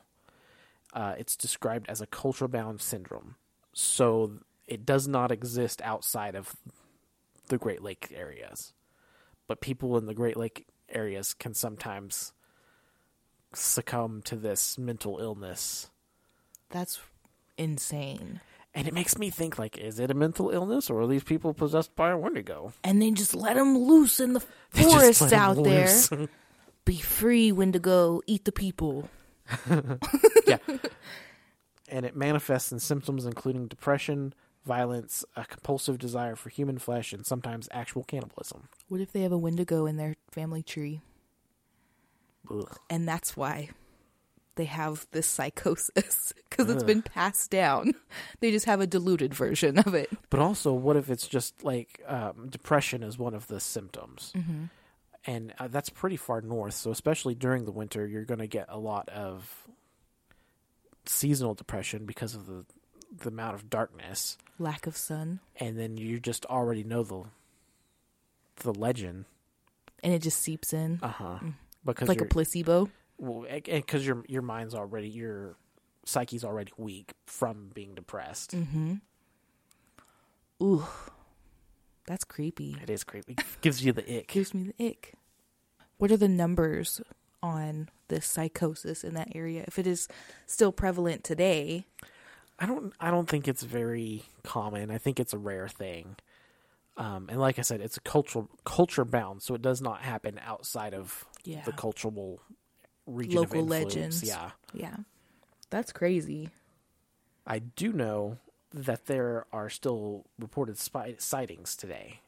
Uh, 0.94 1.14
it's 1.18 1.36
described 1.36 1.88
as 1.88 2.02
a 2.02 2.08
culture 2.08 2.48
bound 2.48 2.82
syndrome. 2.82 3.36
So 3.72 4.40
it 4.68 4.84
does 4.84 5.08
not 5.08 5.32
exist 5.32 5.80
outside 5.84 6.36
of 6.36 6.56
the 7.50 7.60
Great 7.60 7.84
Lake 7.84 8.12
areas. 8.16 8.74
But 9.48 9.62
people 9.62 9.96
in 9.96 10.08
the 10.08 10.14
Great 10.16 10.38
Lake 10.38 10.66
areas 10.90 11.36
can 11.36 11.54
sometimes 11.54 12.34
succumb 13.54 14.24
to 14.24 14.36
this 14.36 14.76
mental 14.80 15.20
illness. 15.20 15.92
That's 16.70 17.00
insane. 17.58 18.42
And 18.76 18.88
it 18.88 18.94
makes 18.94 19.18
me 19.18 19.30
think 19.30 19.60
like 19.60 19.78
is 19.78 20.00
it 20.00 20.10
a 20.10 20.16
mental 20.16 20.50
illness 20.50 20.90
or 20.90 21.02
are 21.02 21.08
these 21.08 21.24
people 21.24 21.54
possessed 21.54 21.96
by 21.96 22.10
a 22.10 22.18
Wendigo? 22.18 22.74
And 22.84 23.02
they 23.02 23.12
just 23.12 23.36
let 23.36 23.56
them 23.56 23.78
loose 23.78 24.20
in 24.20 24.34
the 24.34 24.40
forest 24.72 25.32
out 25.34 25.64
there. 25.64 25.90
Be 26.86 26.98
free, 26.98 27.52
Wendigo. 27.52 28.22
Eat 28.26 28.46
the 28.46 28.52
people. 28.52 29.10
yeah. 30.48 30.58
And 31.90 32.08
it 32.08 32.16
manifests 32.16 32.72
in 32.72 32.80
symptoms 32.80 33.24
including 33.24 33.68
depression, 33.68 34.34
violence, 34.66 35.24
a 35.36 35.46
compulsive 35.46 36.00
desire 36.00 36.36
for 36.36 36.50
human 36.50 36.80
flesh, 36.80 37.14
and 37.14 37.24
sometimes 37.24 37.70
actual 37.72 38.04
cannibalism. 38.04 38.68
What 38.88 39.00
if 39.00 39.12
they 39.12 39.22
have 39.22 39.32
a 39.32 39.38
Wendigo 39.38 39.86
in 39.86 39.98
their 39.98 40.16
family 40.32 40.64
tree? 40.64 41.02
Ugh. 42.50 42.78
And 42.90 43.08
that's 43.08 43.38
why 43.38 43.70
they 44.56 44.66
have 44.66 45.08
this 45.12 45.28
psychosis 45.28 46.34
because 46.50 46.70
it's 46.70 46.84
been 46.84 47.02
passed 47.02 47.50
down. 47.50 47.94
They 48.40 48.52
just 48.52 48.66
have 48.66 48.82
a 48.82 48.88
diluted 48.88 49.34
version 49.34 49.80
of 49.80 49.94
it. 49.94 50.10
But 50.30 50.40
also, 50.40 50.74
what 50.74 50.96
if 50.98 51.10
it's 51.10 51.28
just 51.28 51.64
like 51.64 52.02
um, 52.08 52.50
depression 52.50 53.04
is 53.04 53.18
one 53.18 53.34
of 53.34 53.48
the 53.48 53.60
symptoms? 53.60 54.32
Mm-hmm. 54.36 54.66
And 55.26 55.54
uh, 55.58 55.70
that's 55.70 55.90
pretty 55.90 56.18
far 56.18 56.42
north. 56.42 56.74
So, 56.74 56.92
especially 56.92 57.34
during 57.36 57.66
the 57.66 57.72
winter, 57.72 58.06
you're 58.06 58.26
going 58.26 58.42
to 58.42 58.48
get 58.48 58.66
a 58.70 58.78
lot 58.78 59.10
of 59.10 59.68
seasonal 61.06 61.54
depression 61.54 62.06
because 62.06 62.36
of 62.36 62.46
the, 62.46 62.66
the 63.18 63.30
amount 63.30 63.56
of 63.56 63.70
darkness. 63.70 64.38
Lack 64.60 64.86
of 64.86 64.98
sun. 64.98 65.40
And 65.58 65.80
then 65.80 65.98
you 65.98 66.20
just 66.20 66.46
already 66.46 66.84
know 66.84 67.04
the 67.04 67.24
the 68.58 68.74
legend. 68.74 69.26
And 70.04 70.14
it 70.14 70.22
just 70.22 70.42
seeps 70.42 70.74
in 70.74 71.00
Uh 71.02 71.08
huh. 71.08 71.40
Because 71.86 72.08
like 72.08 72.22
a 72.22 72.26
placebo. 72.26 72.90
Well, 73.24 73.46
because 73.64 74.06
your 74.06 74.24
your 74.28 74.42
mind's 74.42 74.76
already 74.76 75.10
your 75.10 75.56
psyche's 76.06 76.44
already 76.44 76.72
weak 76.78 77.14
from 77.26 77.72
being 77.74 77.96
depressed. 77.96 78.52
Mm-hmm. 78.52 78.96
Ooh. 80.62 80.86
That's 82.06 82.26
creepy. 82.26 82.76
It 82.82 82.90
is 82.90 83.04
creepy. 83.04 83.38
Gives 83.62 83.84
you 83.84 83.94
the 83.94 84.20
ick. 84.20 84.28
gives 84.28 84.54
me 84.54 84.74
the 84.78 84.88
ick. 84.88 85.14
What 85.98 86.12
are 86.12 86.18
the 86.18 86.28
numbers 86.28 87.02
on 87.42 87.90
this 88.10 88.26
psychosis 88.26 89.04
in 89.04 89.14
that 89.14 89.30
area? 89.34 89.64
If 89.68 89.80
it 89.80 89.88
is 89.88 90.08
still 90.46 90.74
prevalent 90.74 91.24
today, 91.24 91.86
I 92.60 92.66
don't 92.66 92.94
I 93.00 93.10
don't 93.10 93.30
think 93.30 93.48
it's 93.48 93.64
very 93.64 94.24
common. 94.44 94.92
I 94.92 94.98
think 94.98 95.20
it's 95.20 95.34
a 95.34 95.38
rare 95.38 95.70
thing. 95.70 96.18
Um, 96.96 97.28
and 97.30 97.40
like 97.40 97.58
I 97.58 97.64
said, 97.64 97.82
it's 97.82 97.98
a 97.98 98.02
cultural 98.02 98.50
culture 98.66 99.06
bound, 99.06 99.42
so 99.42 99.56
it 99.56 99.62
does 99.62 99.82
not 99.82 100.02
happen 100.02 100.40
outside 100.46 100.94
of 100.94 101.26
yeah, 101.44 101.64
the 101.64 101.72
cultural 101.72 102.42
region 103.06 103.42
Local 103.42 103.66
legends. 103.66 104.24
Yeah, 104.24 104.52
yeah, 104.74 104.98
that's 105.70 105.92
crazy. 105.92 106.50
I 107.46 107.60
do 107.60 107.92
know 107.92 108.38
that 108.74 109.06
there 109.06 109.46
are 109.52 109.70
still 109.70 110.26
reported 110.40 110.78
spy- 110.78 111.16
sightings 111.20 111.76
today, 111.76 112.22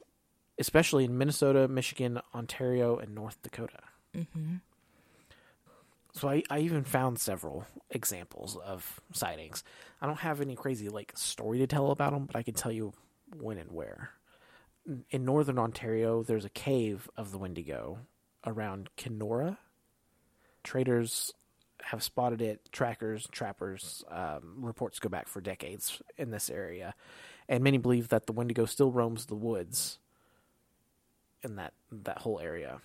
especially 0.58 1.04
in 1.04 1.16
Minnesota, 1.18 1.66
Michigan, 1.68 2.20
Ontario, 2.34 2.98
and 2.98 3.14
North 3.14 3.40
Dakota. 3.42 3.80
hmm 4.14 4.56
So 6.12 6.28
I, 6.28 6.42
I 6.50 6.60
even 6.60 6.84
found 6.84 7.18
several 7.18 7.66
examples 7.90 8.56
of 8.56 9.00
sightings. 9.12 9.64
I 10.00 10.06
don't 10.06 10.18
have 10.20 10.40
any 10.40 10.54
crazy 10.56 10.88
like 10.88 11.12
story 11.16 11.58
to 11.58 11.66
tell 11.66 11.90
about 11.90 12.12
them, 12.12 12.26
but 12.26 12.36
I 12.36 12.42
can 12.42 12.54
tell 12.54 12.72
you 12.72 12.92
when 13.38 13.58
and 13.58 13.72
where. 13.72 14.10
in 15.10 15.24
northern 15.24 15.58
Ontario, 15.58 16.22
there's 16.22 16.44
a 16.44 16.50
cave 16.50 17.08
of 17.16 17.32
the 17.32 17.38
Wendigo 17.38 17.98
around 18.46 18.88
Kenora. 18.96 19.58
Traders 20.66 21.32
have 21.82 22.02
spotted 22.02 22.42
it. 22.42 22.68
Trackers, 22.72 23.26
trappers, 23.30 24.04
um, 24.10 24.56
reports 24.58 24.98
go 24.98 25.08
back 25.08 25.28
for 25.28 25.40
decades 25.40 26.02
in 26.18 26.30
this 26.30 26.50
area, 26.50 26.94
and 27.48 27.62
many 27.62 27.78
believe 27.78 28.08
that 28.08 28.26
the 28.26 28.32
Wendigo 28.32 28.64
still 28.66 28.90
roams 28.90 29.26
the 29.26 29.36
woods 29.36 29.98
in 31.42 31.56
that 31.56 31.72
that 31.92 32.18
whole 32.18 32.40
area. 32.40 32.80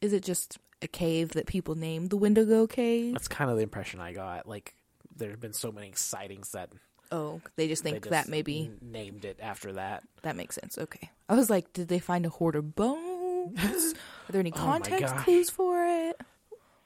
Is 0.00 0.12
it 0.12 0.22
just 0.22 0.58
a 0.80 0.88
cave 0.88 1.30
that 1.30 1.46
people 1.46 1.74
named 1.74 2.10
the 2.10 2.16
Wendigo 2.16 2.66
Cave? 2.66 3.12
That's 3.14 3.28
kind 3.28 3.50
of 3.50 3.56
the 3.56 3.62
impression 3.62 4.00
I 4.00 4.12
got. 4.12 4.46
Like 4.48 4.74
there 5.16 5.30
have 5.30 5.40
been 5.40 5.52
so 5.52 5.72
many 5.72 5.92
sightings 5.94 6.52
that 6.52 6.70
Oh, 7.10 7.40
they 7.56 7.68
just 7.68 7.82
think 7.82 8.04
they 8.04 8.10
that 8.10 8.26
maybe 8.28 8.70
named 8.80 9.24
it 9.26 9.38
after 9.42 9.74
that. 9.74 10.02
that 10.22 10.34
makes 10.34 10.54
sense. 10.54 10.78
Okay. 10.78 11.10
I 11.28 11.34
was 11.34 11.50
like, 11.50 11.72
did 11.74 11.88
they 11.88 11.98
find 11.98 12.24
a 12.24 12.30
hoard 12.30 12.56
of 12.56 12.74
bones? 12.74 13.58
Are 14.28 14.32
there 14.32 14.40
any 14.40 14.52
Oh 14.52 14.56
context 14.56 15.14
gosh. 15.14 15.24
clues 15.24 15.50
for 15.50 15.81
it? 15.81 15.81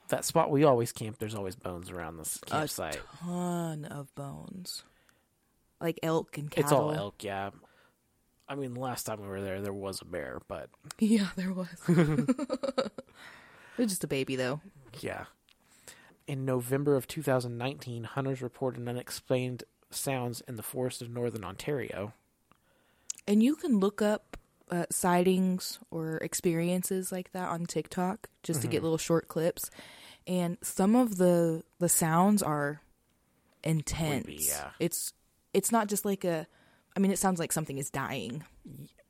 That 0.09 0.23
spot 0.25 0.49
we 0.49 0.63
always 0.63 0.91
camp. 0.91 1.17
There's 1.19 1.35
always 1.35 1.55
bones 1.55 1.89
around 1.91 2.17
this 2.17 2.37
campsite. 2.45 2.95
A 2.95 3.25
ton 3.25 3.85
of 3.85 4.13
bones, 4.15 4.83
like 5.81 5.99
elk 6.01 6.37
and 6.37 6.49
cattle. 6.49 6.63
It's 6.63 6.71
all 6.71 6.91
elk, 6.93 7.23
yeah. 7.23 7.49
I 8.49 8.55
mean, 8.55 8.75
last 8.75 9.03
time 9.03 9.21
we 9.21 9.27
were 9.27 9.41
there, 9.41 9.61
there 9.61 9.73
was 9.73 10.01
a 10.01 10.05
bear, 10.05 10.39
but 10.47 10.69
Yeah, 10.99 11.27
there 11.35 11.51
was. 11.51 11.67
They're 11.87 13.85
just 13.85 14.03
a 14.03 14.07
baby, 14.07 14.35
though. 14.35 14.61
yeah. 15.01 15.25
In 16.25 16.45
November 16.45 16.95
of 16.95 17.07
2019, 17.07 18.03
hunters 18.03 18.41
reported 18.41 18.87
unexplained 18.87 19.63
sounds 19.89 20.41
in 20.47 20.55
the 20.57 20.63
forest 20.63 21.01
of 21.01 21.09
northern 21.09 21.43
Ontario. 21.45 22.13
And 23.27 23.41
you 23.43 23.55
can 23.55 23.79
look 23.79 24.01
up 24.01 24.35
uh, 24.69 24.85
sightings 24.89 25.79
or 25.91 26.17
experiences 26.17 27.11
like 27.11 27.31
that 27.31 27.49
on 27.49 27.65
TikTok 27.65 28.29
just 28.43 28.61
to 28.61 28.67
get 28.67 28.83
little 28.83 28.97
short 28.97 29.27
clips. 29.27 29.69
And 30.25 30.57
some 30.61 30.95
of 30.95 31.17
the 31.17 31.63
the 31.79 31.89
sounds 31.89 32.43
are 32.43 32.81
intense. 33.63 34.49
Yeah. 34.49 34.69
It's 34.79 35.13
it's 35.53 35.71
not 35.71 35.87
just 35.87 36.05
like 36.05 36.23
a. 36.23 36.47
I 36.95 36.99
mean, 36.99 37.11
it 37.11 37.19
sounds 37.19 37.39
like 37.39 37.51
something 37.51 37.77
is 37.77 37.89
dying. 37.89 38.43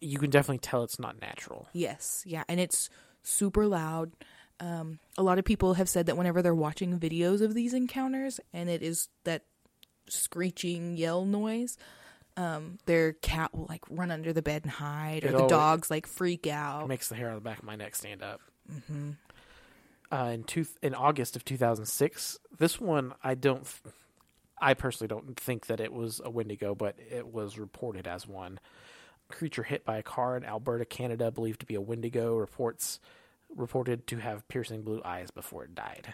You 0.02 0.20
can 0.20 0.30
definitely 0.30 0.60
tell 0.60 0.84
it's 0.84 1.00
not 1.00 1.22
natural. 1.22 1.70
Yes, 1.74 2.24
yeah, 2.26 2.44
and 2.50 2.60
it's 2.60 2.90
super 3.24 3.66
loud. 3.66 4.12
Um, 4.60 5.00
a 5.18 5.24
lot 5.24 5.40
of 5.40 5.46
people 5.46 5.76
have 5.76 5.88
said 5.88 6.08
that 6.08 6.18
whenever 6.18 6.42
they're 6.42 6.54
watching 6.54 7.00
videos 7.00 7.42
of 7.42 7.54
these 7.54 7.74
encounters, 7.74 8.40
and 8.54 8.70
it 8.70 8.82
is 8.82 9.08
that 9.24 9.44
screeching 10.10 10.98
yell 10.98 11.26
noise, 11.26 11.78
um, 12.38 12.77
their 12.85 13.14
cat 13.14 13.53
will 13.53 13.66
like 13.68 13.83
run 13.90 14.12
under 14.12 14.31
the 14.31 14.42
bed 14.42 14.64
and 14.64 14.72
hide, 14.72 15.24
or 15.25 15.27
It 15.27 15.31
the 15.31 15.38
always- 15.38 15.50
dogs 15.51 15.90
like 15.92 16.07
freak 16.07 16.48
out. 16.48 16.88
makes 16.88 17.09
the 17.09 17.16
hair 17.16 17.29
on 17.29 17.35
the 17.35 17.42
back 17.42 17.57
of 17.59 17.66
my 17.66 17.75
neck 17.75 17.96
stand 17.96 18.24
up. 18.24 18.40
Mm-hmm. 18.72 19.12
Uh, 20.12 20.29
in 20.33 20.44
two, 20.44 20.66
in 20.81 20.96
August 20.96 21.35
of 21.35 21.44
2006, 21.44 22.38
this 22.57 22.79
one 22.79 23.14
I 23.24 23.35
don't, 23.35 23.64
th- 23.64 23.94
I 24.59 24.74
personally 24.74 25.09
don't 25.09 25.38
think 25.38 25.66
that 25.68 25.81
it 25.81 25.92
was 25.92 26.22
a 26.24 26.29
Wendigo, 26.29 26.75
but 26.75 26.96
it 27.12 27.27
was 27.27 27.57
reported 27.59 28.07
as 28.07 28.25
one. 28.25 28.59
creature 29.29 29.64
hit 29.64 29.83
by 29.83 29.98
a 29.98 30.03
car 30.03 30.38
in 30.38 30.46
Alberta, 30.46 30.85
Canada, 30.85 31.29
believed 31.31 31.59
to 31.59 31.66
be 31.66 31.75
a 31.75 31.81
Wendigo, 31.81 32.35
reports 32.38 33.00
reported 33.53 34.07
to 34.07 34.18
have 34.18 34.48
piercing 34.48 34.83
blue 34.83 35.01
eyes 35.03 35.31
before 35.31 35.66
it 35.66 35.75
died. 35.75 36.14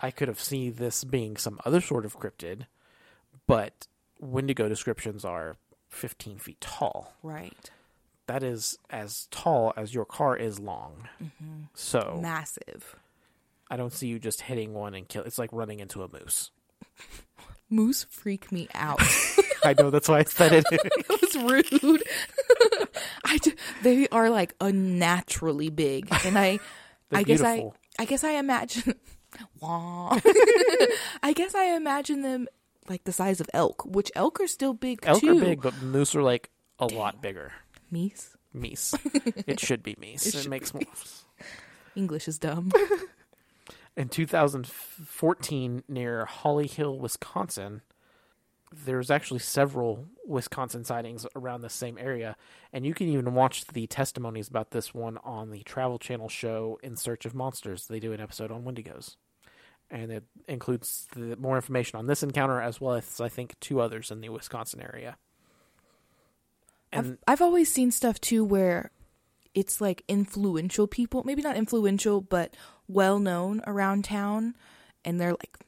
I 0.00 0.10
could 0.10 0.28
have 0.28 0.40
seen 0.40 0.74
this 0.74 1.02
being 1.04 1.36
some 1.38 1.58
other 1.64 1.80
sort 1.80 2.04
of 2.04 2.18
cryptid, 2.18 2.66
but 3.46 3.86
Wendigo 4.18 4.68
descriptions 4.68 5.24
are 5.24 5.56
15 5.88 6.38
feet 6.38 6.60
tall. 6.60 7.14
Right, 7.22 7.70
That 8.26 8.42
is 8.42 8.78
as 8.90 9.26
tall 9.30 9.72
as 9.76 9.94
your 9.94 10.04
car 10.04 10.36
is 10.36 10.58
long. 10.58 11.08
Mm-hmm. 11.22 11.62
So 11.74 12.18
massive 12.22 12.96
I 13.70 13.76
don't 13.76 13.92
see 13.92 14.08
you 14.08 14.18
just 14.18 14.40
hitting 14.42 14.74
one 14.74 14.94
and 14.94 15.06
kill. 15.06 15.24
It's 15.24 15.38
like 15.38 15.50
running 15.52 15.80
into 15.80 16.02
a 16.02 16.08
moose. 16.08 16.50
moose 17.70 18.06
freak 18.08 18.50
me 18.50 18.68
out. 18.74 19.00
I 19.64 19.74
know 19.78 19.90
that's 19.90 20.08
why 20.08 20.20
I 20.20 20.24
said 20.24 20.52
it. 20.52 20.64
that 20.70 21.20
was 21.20 21.36
rude. 21.36 22.02
I 23.24 23.38
ju- 23.38 23.56
they 23.82 24.08
are 24.08 24.30
like 24.30 24.54
unnaturally 24.60 25.68
big, 25.68 26.08
and 26.24 26.38
I, 26.38 26.60
I 27.12 27.22
guess 27.24 27.42
beautiful. 27.42 27.74
I, 27.98 28.02
I 28.02 28.04
guess 28.06 28.24
I 28.24 28.32
imagine. 28.32 28.94
I 29.62 31.32
guess 31.34 31.54
I 31.54 31.76
imagine 31.76 32.22
them 32.22 32.48
like 32.90 33.04
the 33.04 33.12
size 33.12 33.40
of 33.40 33.48
elk, 33.54 33.84
which 33.84 34.10
elk 34.14 34.40
are 34.40 34.46
still 34.46 34.74
big 34.74 35.00
Elk 35.02 35.20
too. 35.20 35.36
are 35.36 35.40
big, 35.40 35.62
but 35.62 35.80
moose 35.82 36.14
are 36.14 36.22
like 36.22 36.50
a 36.78 36.86
lot 36.86 37.20
bigger. 37.20 37.52
Meese. 37.92 38.34
Meese. 38.54 38.94
it 39.46 39.60
should 39.60 39.82
be 39.82 39.94
meese. 39.94 40.26
It, 40.26 40.32
should 40.32 40.50
makes 40.50 40.72
more. 40.74 40.82
English 41.94 42.28
is 42.28 42.38
dumb. 42.38 42.70
In 43.96 44.08
2014, 44.08 45.82
near 45.88 46.24
Holly 46.24 46.68
Hill, 46.68 46.98
Wisconsin, 46.98 47.82
there's 48.72 49.10
actually 49.10 49.40
several 49.40 50.06
Wisconsin 50.26 50.84
sightings 50.84 51.26
around 51.34 51.62
the 51.62 51.70
same 51.70 51.98
area, 51.98 52.36
and 52.72 52.86
you 52.86 52.94
can 52.94 53.08
even 53.08 53.34
watch 53.34 53.66
the 53.66 53.86
testimonies 53.86 54.48
about 54.48 54.70
this 54.70 54.94
one 54.94 55.18
on 55.24 55.50
the 55.50 55.62
Travel 55.64 55.98
Channel 55.98 56.28
show 56.28 56.78
In 56.82 56.96
Search 56.96 57.24
of 57.24 57.34
Monsters. 57.34 57.86
They 57.86 57.98
do 57.98 58.12
an 58.12 58.20
episode 58.20 58.52
on 58.52 58.62
Wendigos, 58.62 59.16
and 59.90 60.12
it 60.12 60.24
includes 60.46 61.06
the, 61.14 61.36
more 61.36 61.56
information 61.56 61.98
on 61.98 62.06
this 62.06 62.22
encounter 62.22 62.60
as 62.60 62.80
well 62.80 62.94
as 62.94 63.20
I 63.20 63.28
think 63.28 63.58
two 63.60 63.80
others 63.80 64.10
in 64.10 64.20
the 64.20 64.28
Wisconsin 64.28 64.80
area. 64.80 65.16
I've, 66.92 67.06
And 67.06 67.18
I've 67.26 67.42
always 67.42 67.70
seen 67.72 67.90
stuff 67.90 68.20
too 68.20 68.44
where 68.44 68.90
it's 69.54 69.80
like 69.80 70.04
influential 70.08 70.86
people, 70.86 71.22
maybe 71.24 71.42
not 71.42 71.56
influential, 71.56 72.20
but 72.20 72.54
well 72.86 73.18
known 73.18 73.62
around 73.66 74.04
town, 74.04 74.54
and 75.04 75.20
they're 75.20 75.32
like 75.32 75.58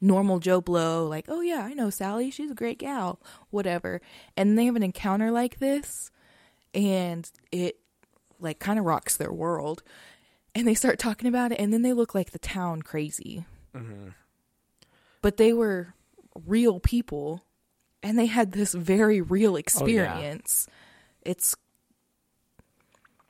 normal 0.00 0.38
Joe 0.38 0.60
Blow, 0.60 1.06
like, 1.06 1.26
oh 1.28 1.40
yeah, 1.40 1.62
I 1.62 1.74
know 1.74 1.90
Sally, 1.90 2.30
she's 2.30 2.50
a 2.50 2.54
great 2.54 2.78
gal, 2.78 3.20
whatever. 3.50 4.00
And 4.36 4.58
they 4.58 4.64
have 4.66 4.76
an 4.76 4.82
encounter 4.82 5.30
like 5.30 5.58
this, 5.58 6.10
and 6.74 7.30
it 7.52 7.78
like 8.38 8.58
kind 8.58 8.78
of 8.78 8.84
rocks 8.84 9.16
their 9.16 9.32
world. 9.32 9.82
And 10.54 10.66
they 10.66 10.74
start 10.74 10.98
talking 10.98 11.28
about 11.28 11.52
it, 11.52 11.60
and 11.60 11.72
then 11.72 11.82
they 11.82 11.92
look 11.92 12.14
like 12.14 12.30
the 12.30 12.38
town 12.38 12.82
crazy. 12.82 13.44
But 15.22 15.36
they 15.36 15.52
were 15.52 15.94
real 16.46 16.80
people, 16.80 17.44
and 18.02 18.18
they 18.18 18.26
had 18.26 18.52
this 18.52 18.74
very 18.74 19.20
real 19.20 19.56
experience. 19.56 20.66
It's 21.22 21.54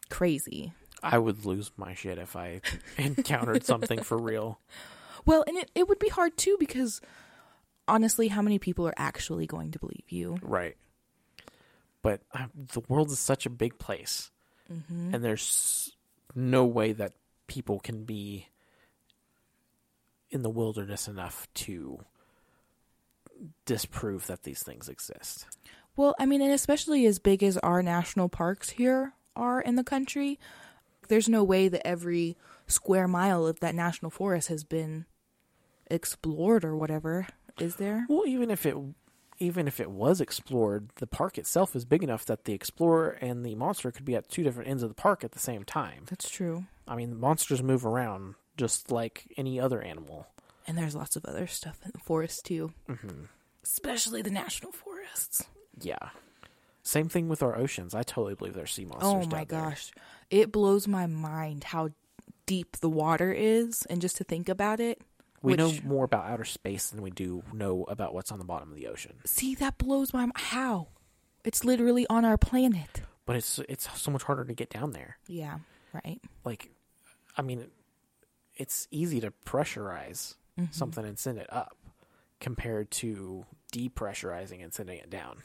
crazy. 0.08 0.72
I 1.02 1.18
would 1.18 1.44
lose 1.46 1.70
my 1.76 1.94
shit 1.94 2.18
if 2.18 2.36
I 2.36 2.60
encountered 2.98 3.64
something 3.64 4.02
for 4.02 4.18
real. 4.18 4.60
Well, 5.26 5.44
and 5.46 5.56
it, 5.56 5.70
it 5.74 5.88
would 5.88 5.98
be 5.98 6.08
hard 6.08 6.36
too 6.36 6.56
because 6.58 7.00
honestly, 7.88 8.28
how 8.28 8.42
many 8.42 8.58
people 8.58 8.86
are 8.86 8.94
actually 8.96 9.46
going 9.46 9.72
to 9.72 9.78
believe 9.78 10.04
you? 10.08 10.38
Right. 10.42 10.76
But 12.02 12.22
uh, 12.32 12.46
the 12.54 12.80
world 12.88 13.10
is 13.10 13.18
such 13.18 13.44
a 13.44 13.50
big 13.50 13.78
place, 13.78 14.30
and 15.12 15.22
there's 15.22 15.94
no 16.34 16.64
way 16.64 16.92
that 16.92 17.12
people 17.46 17.80
can 17.80 18.04
be 18.04 18.48
in 20.30 20.42
the 20.42 20.50
wilderness 20.50 21.08
enough 21.08 21.48
to 21.54 22.04
disprove 23.64 24.26
that 24.26 24.42
these 24.42 24.62
things 24.62 24.88
exist. 24.88 25.46
Well, 25.96 26.14
I 26.18 26.26
mean, 26.26 26.40
and 26.40 26.52
especially 26.52 27.06
as 27.06 27.18
big 27.18 27.42
as 27.42 27.58
our 27.58 27.82
national 27.82 28.28
parks 28.28 28.70
here 28.70 29.14
are 29.34 29.60
in 29.60 29.76
the 29.76 29.84
country, 29.84 30.38
there's 31.08 31.28
no 31.28 31.42
way 31.42 31.68
that 31.68 31.86
every 31.86 32.36
square 32.66 33.08
mile 33.08 33.46
of 33.46 33.60
that 33.60 33.74
national 33.74 34.10
forest 34.10 34.48
has 34.48 34.62
been 34.62 35.06
explored 35.90 36.64
or 36.64 36.76
whatever, 36.76 37.26
is 37.58 37.76
there? 37.76 38.06
Well, 38.08 38.26
even 38.26 38.50
if 38.50 38.64
it 38.64 38.76
even 39.40 39.66
if 39.66 39.80
it 39.80 39.90
was 39.90 40.20
explored, 40.20 40.90
the 40.96 41.06
park 41.06 41.38
itself 41.38 41.74
is 41.74 41.84
big 41.84 42.04
enough 42.04 42.26
that 42.26 42.44
the 42.44 42.52
explorer 42.52 43.16
and 43.20 43.44
the 43.44 43.54
monster 43.54 43.90
could 43.90 44.04
be 44.04 44.14
at 44.14 44.28
two 44.28 44.42
different 44.44 44.68
ends 44.68 44.82
of 44.82 44.90
the 44.90 44.94
park 44.94 45.24
at 45.24 45.32
the 45.32 45.38
same 45.38 45.64
time. 45.64 46.04
That's 46.08 46.28
true. 46.28 46.66
I 46.86 46.94
mean, 46.94 47.18
monsters 47.18 47.62
move 47.62 47.86
around 47.86 48.34
just 48.56 48.92
like 48.92 49.32
any 49.36 49.58
other 49.58 49.80
animal. 49.80 50.26
And 50.66 50.76
there's 50.76 50.94
lots 50.94 51.16
of 51.16 51.24
other 51.24 51.46
stuff 51.46 51.80
in 51.84 51.90
the 51.94 51.98
forest 51.98 52.44
too, 52.44 52.72
mm-hmm. 52.88 53.24
especially 53.64 54.22
the 54.22 54.30
national 54.30 54.72
forests. 54.72 55.44
Yeah. 55.80 56.10
Same 56.82 57.08
thing 57.08 57.28
with 57.28 57.42
our 57.42 57.56
oceans. 57.56 57.94
I 57.94 58.02
totally 58.02 58.34
believe 58.34 58.54
there's 58.54 58.72
sea 58.72 58.84
monsters. 58.84 59.26
Oh 59.32 59.36
my 59.36 59.44
gosh. 59.44 59.90
It 60.30 60.52
blows 60.52 60.86
my 60.86 61.06
mind 61.06 61.64
how 61.64 61.90
deep 62.46 62.76
the 62.78 62.90
water 62.90 63.32
is 63.32 63.86
and 63.88 64.00
just 64.00 64.16
to 64.16 64.24
think 64.24 64.48
about 64.48 64.80
it. 64.80 65.00
We 65.42 65.54
know 65.54 65.72
more 65.84 66.04
about 66.04 66.26
outer 66.26 66.44
space 66.44 66.90
than 66.90 67.00
we 67.02 67.10
do 67.10 67.42
know 67.52 67.84
about 67.84 68.12
what's 68.14 68.30
on 68.30 68.38
the 68.38 68.44
bottom 68.44 68.70
of 68.70 68.76
the 68.76 68.86
ocean. 68.88 69.14
See, 69.24 69.54
that 69.54 69.78
blows 69.78 70.12
my 70.12 70.20
mind. 70.20 70.32
How? 70.36 70.88
It's 71.44 71.64
literally 71.64 72.06
on 72.10 72.24
our 72.26 72.36
planet. 72.36 73.00
But 73.24 73.36
it's 73.36 73.58
it's 73.68 73.88
so 73.98 74.10
much 74.10 74.24
harder 74.24 74.44
to 74.44 74.54
get 74.54 74.68
down 74.70 74.90
there. 74.92 75.16
Yeah, 75.26 75.58
right. 75.94 76.20
Like, 76.44 76.70
I 77.38 77.42
mean, 77.42 77.66
it's 78.56 78.86
easy 78.90 79.20
to 79.20 79.32
pressurize 79.46 80.34
Mm-hmm. 80.58 80.72
something 80.72 81.04
and 81.06 81.18
send 81.18 81.38
it 81.38 81.46
up 81.50 81.74
compared 82.40 82.90
to 82.90 83.46
depressurizing 83.72 84.62
and 84.62 84.74
sending 84.74 84.98
it 84.98 85.08
down. 85.08 85.38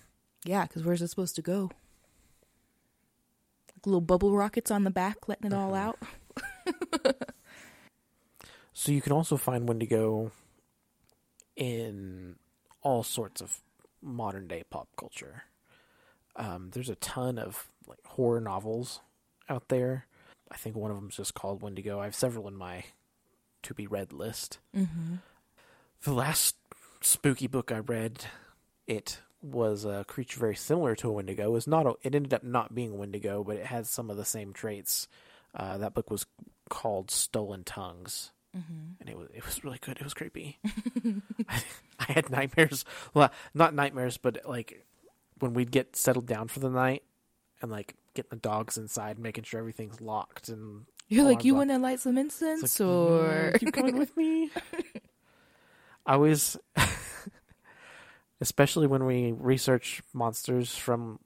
Yeah, 0.43 0.63
because 0.63 0.84
where's 0.84 1.01
it 1.01 1.08
supposed 1.10 1.36
to 1.36 1.41
go? 1.41 1.69
Like 3.69 3.86
little 3.86 4.01
bubble 4.01 4.36
rockets 4.36 4.71
on 4.71 4.84
the 4.84 4.89
back, 4.91 5.27
letting 5.29 5.45
it 5.51 5.53
all 5.55 5.73
out. 5.75 5.99
So 8.77 8.91
you 8.91 9.01
can 9.01 9.13
also 9.13 9.38
find 9.38 9.69
Wendigo 9.69 10.31
in 11.55 12.35
all 12.81 13.03
sorts 13.03 13.41
of 13.41 13.61
modern 14.01 14.47
day 14.47 14.63
pop 14.69 14.89
culture. 14.97 15.45
Um, 16.35 16.71
there's 16.73 16.89
a 16.89 16.95
ton 16.95 17.39
of 17.39 17.69
like 17.88 18.03
horror 18.05 18.41
novels 18.41 18.99
out 19.47 19.69
there. 19.69 20.07
I 20.51 20.57
think 20.57 20.75
one 20.75 20.91
of 20.91 20.97
them 20.97 21.07
is 21.07 21.15
just 21.15 21.33
called 21.33 21.61
Wendigo. 21.61 22.01
I 22.01 22.03
have 22.03 22.15
several 22.15 22.49
in 22.49 22.55
my 22.57 22.83
to 23.63 23.73
be 23.73 23.88
read 23.88 24.11
list. 24.11 24.59
Mm-hmm. 24.75 25.15
The 26.03 26.13
last 26.13 26.57
spooky 26.99 27.47
book 27.47 27.71
I 27.71 27.79
read, 27.79 28.25
it 28.88 29.21
was 29.41 29.85
a 29.85 30.03
creature 30.05 30.41
very 30.41 30.55
similar 30.55 30.95
to 30.97 31.07
a 31.07 31.13
Wendigo. 31.13 31.45
It 31.45 31.51
was 31.51 31.65
not. 31.65 31.88
A, 31.88 31.93
it 32.03 32.13
ended 32.13 32.33
up 32.33 32.43
not 32.43 32.75
being 32.75 32.91
a 32.91 32.95
Wendigo, 32.95 33.41
but 33.41 33.55
it 33.55 33.67
had 33.67 33.88
some 33.88 34.09
of 34.09 34.17
the 34.17 34.25
same 34.25 34.51
traits. 34.51 35.07
Uh, 35.55 35.77
that 35.77 35.93
book 35.93 36.11
was 36.11 36.25
called 36.69 37.09
Stolen 37.09 37.63
Tongues, 37.63 38.31
Mm-hmm. 38.55 39.01
and 39.01 39.09
it 39.09 39.17
was 39.17 39.27
it 39.33 39.45
was 39.45 39.63
really 39.63 39.79
good. 39.81 39.97
It 39.97 40.03
was 40.03 40.13
creepy. 40.13 40.59
I, 41.49 41.61
I 41.99 42.11
had 42.13 42.29
nightmares. 42.29 42.85
Well, 43.13 43.31
not 43.53 43.73
nightmares, 43.73 44.17
but 44.17 44.47
like 44.47 44.85
when 45.39 45.53
we'd 45.53 45.71
get 45.71 45.95
settled 45.95 46.25
down 46.25 46.47
for 46.47 46.59
the 46.61 46.69
night 46.69 47.03
and 47.61 47.69
like 47.71 47.95
getting 48.13 48.29
the 48.29 48.35
dogs 48.37 48.77
inside, 48.77 49.19
making 49.19 49.43
sure 49.43 49.59
everything's 49.59 49.99
locked, 49.99 50.47
and 50.49 50.85
You're 51.09 51.25
like, 51.25 51.43
you 51.43 51.53
want 51.55 51.69
to 51.69 51.77
light 51.77 51.99
some 51.99 52.17
incense, 52.17 52.79
like, 52.79 52.87
or 52.87 53.51
"Mm, 53.53 53.59
keep 53.59 53.73
coming 53.73 53.97
with 53.97 54.15
me. 54.15 54.49
I 56.05 56.17
was, 56.17 56.55
especially 58.39 58.87
when 58.87 59.05
we 59.05 59.31
research 59.31 60.01
monsters 60.13 60.75
from 60.75 61.19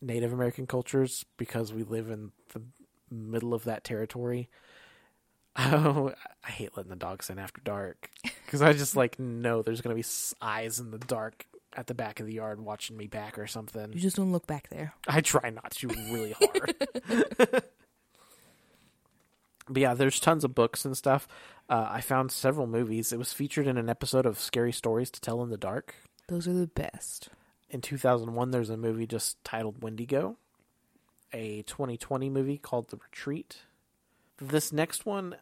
Native 0.00 0.32
American 0.32 0.66
cultures, 0.66 1.24
because 1.36 1.72
we 1.72 1.84
live 1.84 2.10
in 2.10 2.32
the 2.52 2.62
middle 3.10 3.54
of 3.54 3.64
that 3.64 3.84
territory. 3.84 4.48
Oh, 5.58 6.12
I 6.42 6.50
hate 6.50 6.76
letting 6.76 6.90
the 6.90 6.96
dogs 6.96 7.28
in 7.28 7.38
after 7.38 7.60
dark 7.62 8.10
because 8.22 8.62
I 8.62 8.72
just 8.72 8.96
like 8.96 9.18
know 9.18 9.60
there's 9.62 9.82
gonna 9.82 9.94
be 9.94 10.04
eyes 10.40 10.78
in 10.78 10.90
the 10.90 10.98
dark 10.98 11.44
at 11.76 11.86
the 11.86 11.94
back 11.94 12.20
of 12.20 12.26
the 12.26 12.34
yard 12.34 12.60
watching 12.60 12.96
me 12.96 13.06
back 13.06 13.38
or 13.38 13.46
something. 13.46 13.92
you 13.92 14.00
just 14.00 14.16
don't 14.16 14.32
look 14.32 14.46
back 14.46 14.68
there. 14.70 14.94
I 15.06 15.20
try 15.20 15.50
not 15.50 15.72
to 15.72 15.88
really 15.88 16.32
hard. 16.40 16.74
but 19.68 19.80
yeah, 19.80 19.94
there's 19.94 20.20
tons 20.20 20.44
of 20.44 20.54
books 20.54 20.84
and 20.84 20.96
stuff. 20.96 21.28
Uh, 21.68 21.86
I 21.88 22.00
found 22.00 22.30
several 22.32 22.66
movies. 22.66 23.12
It 23.12 23.18
was 23.18 23.32
featured 23.32 23.66
in 23.66 23.78
an 23.78 23.88
episode 23.88 24.26
of 24.26 24.38
Scary 24.38 24.72
Stories 24.72 25.10
to 25.10 25.20
Tell 25.20 25.42
in 25.42 25.50
the 25.50 25.56
Dark. 25.56 25.94
Those 26.28 26.46
are 26.48 26.52
the 26.52 26.66
best. 26.66 27.28
In 27.70 27.80
2001, 27.80 28.50
there's 28.50 28.70
a 28.70 28.76
movie 28.76 29.06
just 29.06 29.42
titled 29.44 29.82
Wendigo, 29.82 30.36
a 31.32 31.62
2020 31.62 32.28
movie 32.28 32.58
called 32.58 32.90
The 32.90 32.96
Retreat. 32.98 33.60
This 34.40 34.72
next 34.72 35.06
one, 35.06 35.36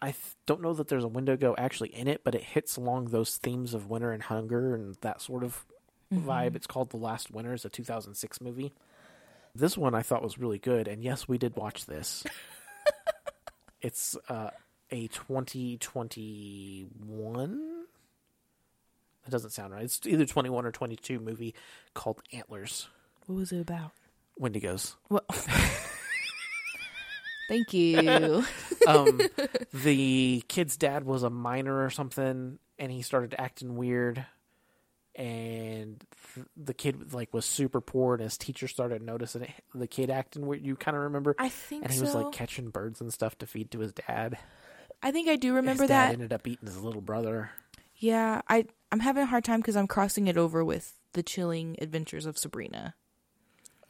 I 0.00 0.12
th- 0.12 0.36
don't 0.46 0.62
know 0.62 0.74
that 0.74 0.88
there's 0.88 1.04
a 1.04 1.08
Wendigo 1.08 1.54
actually 1.56 1.94
in 1.94 2.08
it, 2.08 2.22
but 2.24 2.34
it 2.34 2.42
hits 2.42 2.76
along 2.76 3.06
those 3.06 3.36
themes 3.36 3.74
of 3.74 3.88
winter 3.88 4.12
and 4.12 4.22
hunger 4.22 4.74
and 4.74 4.94
that 5.00 5.20
sort 5.20 5.42
of 5.42 5.64
vibe. 6.12 6.54
It's 6.56 6.66
called 6.66 6.90
The 6.90 6.98
Last 6.98 7.30
Winter. 7.30 7.54
It's 7.54 7.64
a 7.64 7.70
2006 7.70 8.40
movie. 8.40 8.72
This 9.54 9.78
one 9.78 9.94
I 9.94 10.02
thought 10.02 10.22
was 10.22 10.38
really 10.38 10.58
good, 10.58 10.86
and 10.86 11.02
yes, 11.02 11.26
we 11.26 11.38
did 11.38 11.56
watch 11.56 11.86
this. 11.86 12.24
it's 13.80 14.14
uh, 14.28 14.50
a 14.90 15.06
2021. 15.08 17.84
That 19.24 19.30
doesn't 19.30 19.50
sound 19.50 19.72
right. 19.72 19.84
It's 19.84 20.00
either 20.04 20.26
21 20.26 20.66
or 20.66 20.72
22 20.72 21.20
movie 21.20 21.54
called 21.94 22.20
Antlers. 22.32 22.88
What 23.26 23.36
was 23.36 23.50
it 23.50 23.60
about? 23.60 23.92
Wendigos. 24.40 24.94
Well, 25.08 25.24
thank 27.48 27.72
you. 27.72 28.44
um, 28.86 29.20
the 29.72 30.42
kid's 30.48 30.76
dad 30.76 31.04
was 31.04 31.22
a 31.22 31.30
miner 31.30 31.84
or 31.84 31.90
something, 31.90 32.58
and 32.78 32.92
he 32.92 33.02
started 33.02 33.34
acting 33.38 33.76
weird. 33.76 34.24
And 35.14 36.04
the 36.56 36.74
kid 36.74 37.14
like 37.14 37.32
was 37.32 37.46
super 37.46 37.80
poor, 37.80 38.14
and 38.14 38.22
his 38.22 38.36
teacher 38.36 38.68
started 38.68 39.00
noticing 39.00 39.42
it, 39.42 39.50
the 39.74 39.86
kid 39.86 40.10
acting 40.10 40.46
weird. 40.46 40.64
You 40.64 40.76
kind 40.76 40.96
of 40.96 41.04
remember, 41.04 41.34
I 41.38 41.48
think 41.48 41.84
and 41.84 41.92
he 41.92 41.98
so. 41.98 42.04
was 42.04 42.14
like 42.14 42.32
catching 42.32 42.68
birds 42.68 43.00
and 43.00 43.12
stuff 43.12 43.38
to 43.38 43.46
feed 43.46 43.70
to 43.70 43.78
his 43.78 43.94
dad. 43.94 44.36
I 45.02 45.12
think 45.12 45.28
I 45.28 45.36
do 45.36 45.54
remember 45.54 45.84
his 45.84 45.88
dad 45.88 46.08
that. 46.08 46.12
ended 46.12 46.32
up 46.34 46.46
eating 46.46 46.66
his 46.66 46.82
little 46.82 47.00
brother. 47.00 47.50
Yeah, 47.96 48.42
I 48.48 48.66
I'm 48.92 49.00
having 49.00 49.22
a 49.22 49.26
hard 49.26 49.44
time 49.44 49.60
because 49.60 49.76
I'm 49.76 49.86
crossing 49.86 50.26
it 50.28 50.36
over 50.36 50.64
with 50.64 50.94
the 51.12 51.22
chilling 51.22 51.76
adventures 51.80 52.26
of 52.26 52.36
Sabrina. 52.36 52.94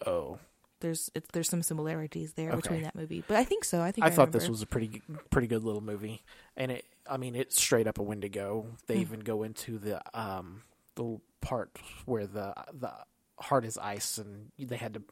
Oh, 0.06 0.38
There's 0.80 1.10
it's, 1.14 1.26
there's 1.32 1.48
some 1.48 1.62
similarities 1.62 2.34
there 2.34 2.50
Okay. 2.50 2.56
between 2.60 2.82
that 2.82 2.94
movie, 2.94 3.24
but 3.26 3.36
I 3.36 3.44
think 3.44 3.64
so. 3.64 3.80
I 3.82 3.92
think 3.92 4.04
I 4.04 4.08
I, 4.08 4.10
thought 4.10 4.32
this 4.32 4.48
was 4.48 4.60
a 4.62 4.66
pretty 4.66 5.02
pretty 5.30 5.46
good 5.48 5.64
little 5.64 5.80
movie, 5.80 6.22
and 6.56 6.70
it. 6.70 6.84
I 7.08 7.16
mean, 7.18 7.34
it's 7.36 7.58
straight 7.60 7.86
up 7.86 7.98
a 7.98 8.02
Wendigo. 8.02 8.66
They 8.86 8.96
Hmm. 8.96 9.00
even 9.00 9.20
go 9.20 9.42
into 9.42 9.78
the 9.78 10.00
um 10.18 10.62
the 10.96 11.18
part 11.40 11.78
where 12.04 12.26
the 12.26 12.52
the 12.72 12.92
heart 13.38 13.64
is 13.64 13.78
ice, 13.78 14.18
and 14.18 14.50
they 14.58 14.76
had 14.76 14.94
to 14.94 15.02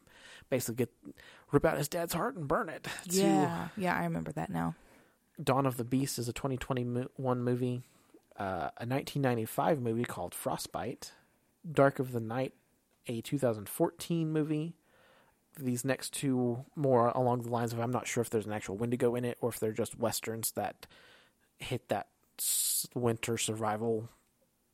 basically 0.50 0.74
get 0.84 0.92
rip 1.52 1.64
out 1.64 1.78
his 1.78 1.88
dad's 1.88 2.12
heart 2.12 2.36
and 2.36 2.46
burn 2.48 2.68
it. 2.68 2.86
To 3.08 3.16
yeah 3.16 3.68
yeah 3.76 3.96
I 3.96 4.04
remember 4.04 4.32
that 4.32 4.50
now. 4.50 4.74
Dawn 5.42 5.66
of 5.66 5.76
the 5.78 5.84
Beast 5.84 6.18
is 6.18 6.28
a 6.28 6.32
2021 6.32 7.42
movie, 7.42 7.82
uh, 8.38 8.70
a 8.76 8.86
1995 8.86 9.80
movie 9.80 10.04
called 10.04 10.32
Frostbite, 10.34 11.12
Dark 11.70 11.98
of 11.98 12.12
the 12.12 12.20
Night, 12.20 12.52
a 13.08 13.20
2014 13.20 14.30
movie. 14.32 14.74
These 15.58 15.84
next 15.84 16.12
two 16.12 16.64
more 16.74 17.08
along 17.08 17.42
the 17.42 17.50
lines 17.50 17.72
of 17.72 17.78
I'm 17.80 17.90
not 17.92 18.06
sure 18.08 18.20
if 18.22 18.30
there's 18.30 18.46
an 18.46 18.52
actual 18.52 18.76
Wendigo 18.76 19.14
in 19.14 19.24
it 19.24 19.38
or 19.40 19.50
if 19.50 19.60
they're 19.60 19.72
just 19.72 19.98
westerns 19.98 20.50
that 20.52 20.86
hit 21.58 21.88
that 21.88 22.08
winter 22.94 23.38
survival 23.38 24.08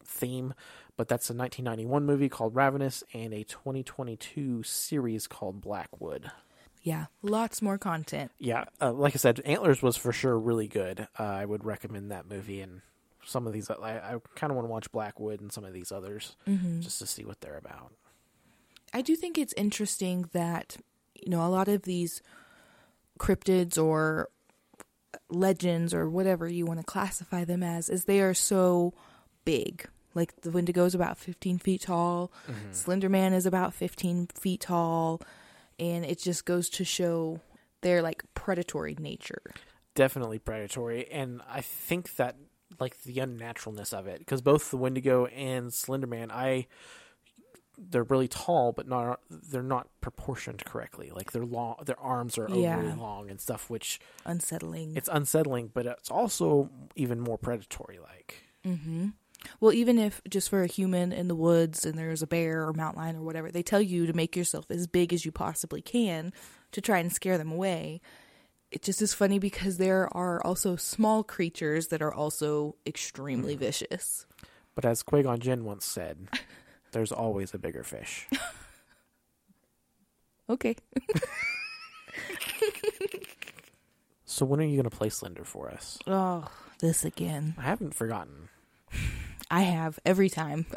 theme. 0.04 0.54
But 0.96 1.08
that's 1.08 1.30
a 1.30 1.34
1991 1.34 2.04
movie 2.06 2.28
called 2.28 2.54
Ravenous 2.54 3.02
and 3.14 3.32
a 3.32 3.44
2022 3.44 4.62
series 4.62 5.26
called 5.26 5.60
Blackwood. 5.60 6.30
Yeah, 6.82 7.06
lots 7.22 7.60
more 7.60 7.76
content. 7.78 8.32
Yeah, 8.38 8.64
uh, 8.80 8.92
like 8.92 9.14
I 9.14 9.18
said, 9.18 9.40
Antlers 9.44 9.82
was 9.82 9.96
for 9.98 10.12
sure 10.12 10.38
really 10.38 10.66
good. 10.68 11.06
Uh, 11.18 11.22
I 11.24 11.44
would 11.44 11.64
recommend 11.64 12.10
that 12.10 12.28
movie 12.28 12.62
and 12.62 12.80
some 13.24 13.46
of 13.46 13.52
these. 13.52 13.70
I, 13.70 13.74
I 13.98 14.16
kind 14.34 14.50
of 14.50 14.56
want 14.56 14.66
to 14.66 14.70
watch 14.72 14.90
Blackwood 14.92 15.42
and 15.42 15.52
some 15.52 15.64
of 15.64 15.74
these 15.74 15.92
others 15.92 16.36
Mm-hmm. 16.48 16.80
just 16.80 16.98
to 17.00 17.06
see 17.06 17.24
what 17.24 17.40
they're 17.42 17.58
about. 17.58 17.92
I 18.92 19.02
do 19.02 19.16
think 19.16 19.38
it's 19.38 19.54
interesting 19.56 20.28
that 20.32 20.76
you 21.14 21.30
know 21.30 21.44
a 21.44 21.48
lot 21.48 21.68
of 21.68 21.82
these 21.82 22.22
cryptids 23.18 23.82
or 23.82 24.28
legends 25.28 25.92
or 25.92 26.08
whatever 26.08 26.48
you 26.48 26.66
want 26.66 26.80
to 26.80 26.84
classify 26.84 27.44
them 27.44 27.62
as 27.62 27.88
is 27.88 28.04
they 28.04 28.20
are 28.20 28.34
so 28.34 28.94
big. 29.44 29.88
Like 30.14 30.40
the 30.40 30.50
Wendigo 30.50 30.84
is 30.84 30.94
about 30.94 31.18
15 31.18 31.58
feet 31.58 31.82
tall, 31.82 32.32
mm-hmm. 32.50 32.72
Slender 32.72 33.08
Man 33.08 33.32
is 33.32 33.46
about 33.46 33.74
15 33.74 34.28
feet 34.34 34.62
tall, 34.62 35.20
and 35.78 36.04
it 36.04 36.18
just 36.18 36.44
goes 36.44 36.68
to 36.70 36.84
show 36.84 37.40
their 37.82 38.02
like 38.02 38.24
predatory 38.34 38.96
nature. 38.98 39.42
Definitely 39.94 40.40
predatory, 40.40 41.08
and 41.10 41.42
I 41.48 41.60
think 41.60 42.16
that 42.16 42.36
like 42.80 43.02
the 43.02 43.16
unnaturalness 43.16 43.92
of 43.92 44.06
it. 44.06 44.18
Because 44.18 44.40
both 44.40 44.70
the 44.70 44.76
Wendigo 44.76 45.26
and 45.26 45.70
Slenderman, 45.70 46.30
I 46.30 46.66
they're 47.82 48.02
really 48.04 48.28
tall, 48.28 48.72
but 48.72 48.86
not 48.86 49.20
they're 49.30 49.62
not 49.62 49.88
proportioned 50.02 50.64
correctly. 50.66 51.10
Like 51.14 51.32
their 51.32 51.44
long, 51.46 51.76
their 51.86 51.98
arms 51.98 52.36
are 52.38 52.44
overly 52.44 52.62
Yeah. 52.62 52.94
long 52.96 53.30
and 53.30 53.40
stuff, 53.40 53.70
which 53.70 53.98
Unsettling. 54.26 54.96
it's 54.96 55.08
unsettling, 55.10 55.70
but 55.72 55.86
it's 55.86 56.10
also 56.10 56.68
even 56.96 57.20
more 57.20 57.38
predatory. 57.38 57.98
Like 57.98 58.42
Mm-hmm. 58.66 59.08
Well, 59.58 59.72
even 59.72 59.98
if 59.98 60.20
just 60.28 60.50
for 60.50 60.62
a 60.62 60.66
human 60.66 61.12
in 61.12 61.26
the 61.28 61.34
woods 61.34 61.86
and 61.86 61.96
there's 61.98 62.20
a 62.20 62.26
bear 62.26 62.66
or 62.68 62.74
mountain 62.74 63.00
lion 63.02 63.16
or 63.16 63.22
whatever, 63.22 63.50
they 63.50 63.62
tell 63.62 63.80
you 63.80 64.04
to 64.06 64.12
make 64.12 64.36
yourself 64.36 64.70
as 64.70 64.86
big 64.86 65.14
as 65.14 65.24
you 65.24 65.32
possibly 65.32 65.80
can 65.80 66.34
to 66.72 66.82
try 66.82 66.98
and 66.98 67.10
scare 67.10 67.38
them 67.38 67.50
away. 67.50 68.02
It 68.70 68.82
just 68.82 69.00
is 69.00 69.14
funny 69.14 69.38
because 69.38 69.78
there 69.78 70.14
are 70.14 70.44
also 70.46 70.76
small 70.76 71.24
creatures 71.24 71.86
that 71.88 72.02
are 72.02 72.12
also 72.12 72.76
extremely 72.86 73.56
vicious. 73.56 74.26
But 74.74 74.84
as 74.84 75.02
Qui-Gon 75.02 75.40
Jinn 75.40 75.64
once 75.64 75.86
said, 75.86 76.28
there's 76.92 77.12
always 77.12 77.54
a 77.54 77.58
bigger 77.58 77.82
fish. 77.82 78.26
Okay. 80.50 80.74
So 84.24 84.44
when 84.44 84.60
are 84.60 84.64
you 84.64 84.76
going 84.76 84.88
to 84.88 84.96
play 84.96 85.08
Slender 85.08 85.44
for 85.44 85.70
us? 85.70 85.98
Oh, 86.06 86.48
this 86.80 87.04
again. 87.04 87.54
I 87.58 87.62
haven't 87.62 87.94
forgotten. 87.94 88.48
I 89.50 89.62
have 89.62 89.98
every 90.04 90.28
time. 90.28 90.66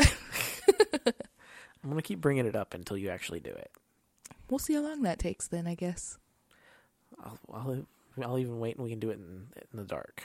I'm 1.06 1.89
going 1.89 1.95
to 1.95 2.02
keep 2.02 2.19
bringing 2.21 2.45
it 2.45 2.56
up 2.56 2.73
until 2.73 2.97
you 2.97 3.10
actually 3.10 3.39
do 3.39 3.52
it. 3.52 3.71
we'll 4.49 4.60
see 4.60 4.73
how 4.73 4.82
long 4.82 5.04
that 5.04 5.19
takes 5.19 5.47
then, 5.47 5.65
I 5.65 5.76
guess. 5.76 6.17
I'll, 7.23 7.39
I'll, 7.54 7.86
I'll 8.21 8.39
even 8.39 8.60
wait 8.60 8.76
and 8.76 8.84
we 8.84 8.89
can 8.89 8.99
do 8.99 9.10
it 9.10 9.17
in, 9.17 9.47
in 9.71 9.78
the 9.78 9.86
dark. 9.86 10.23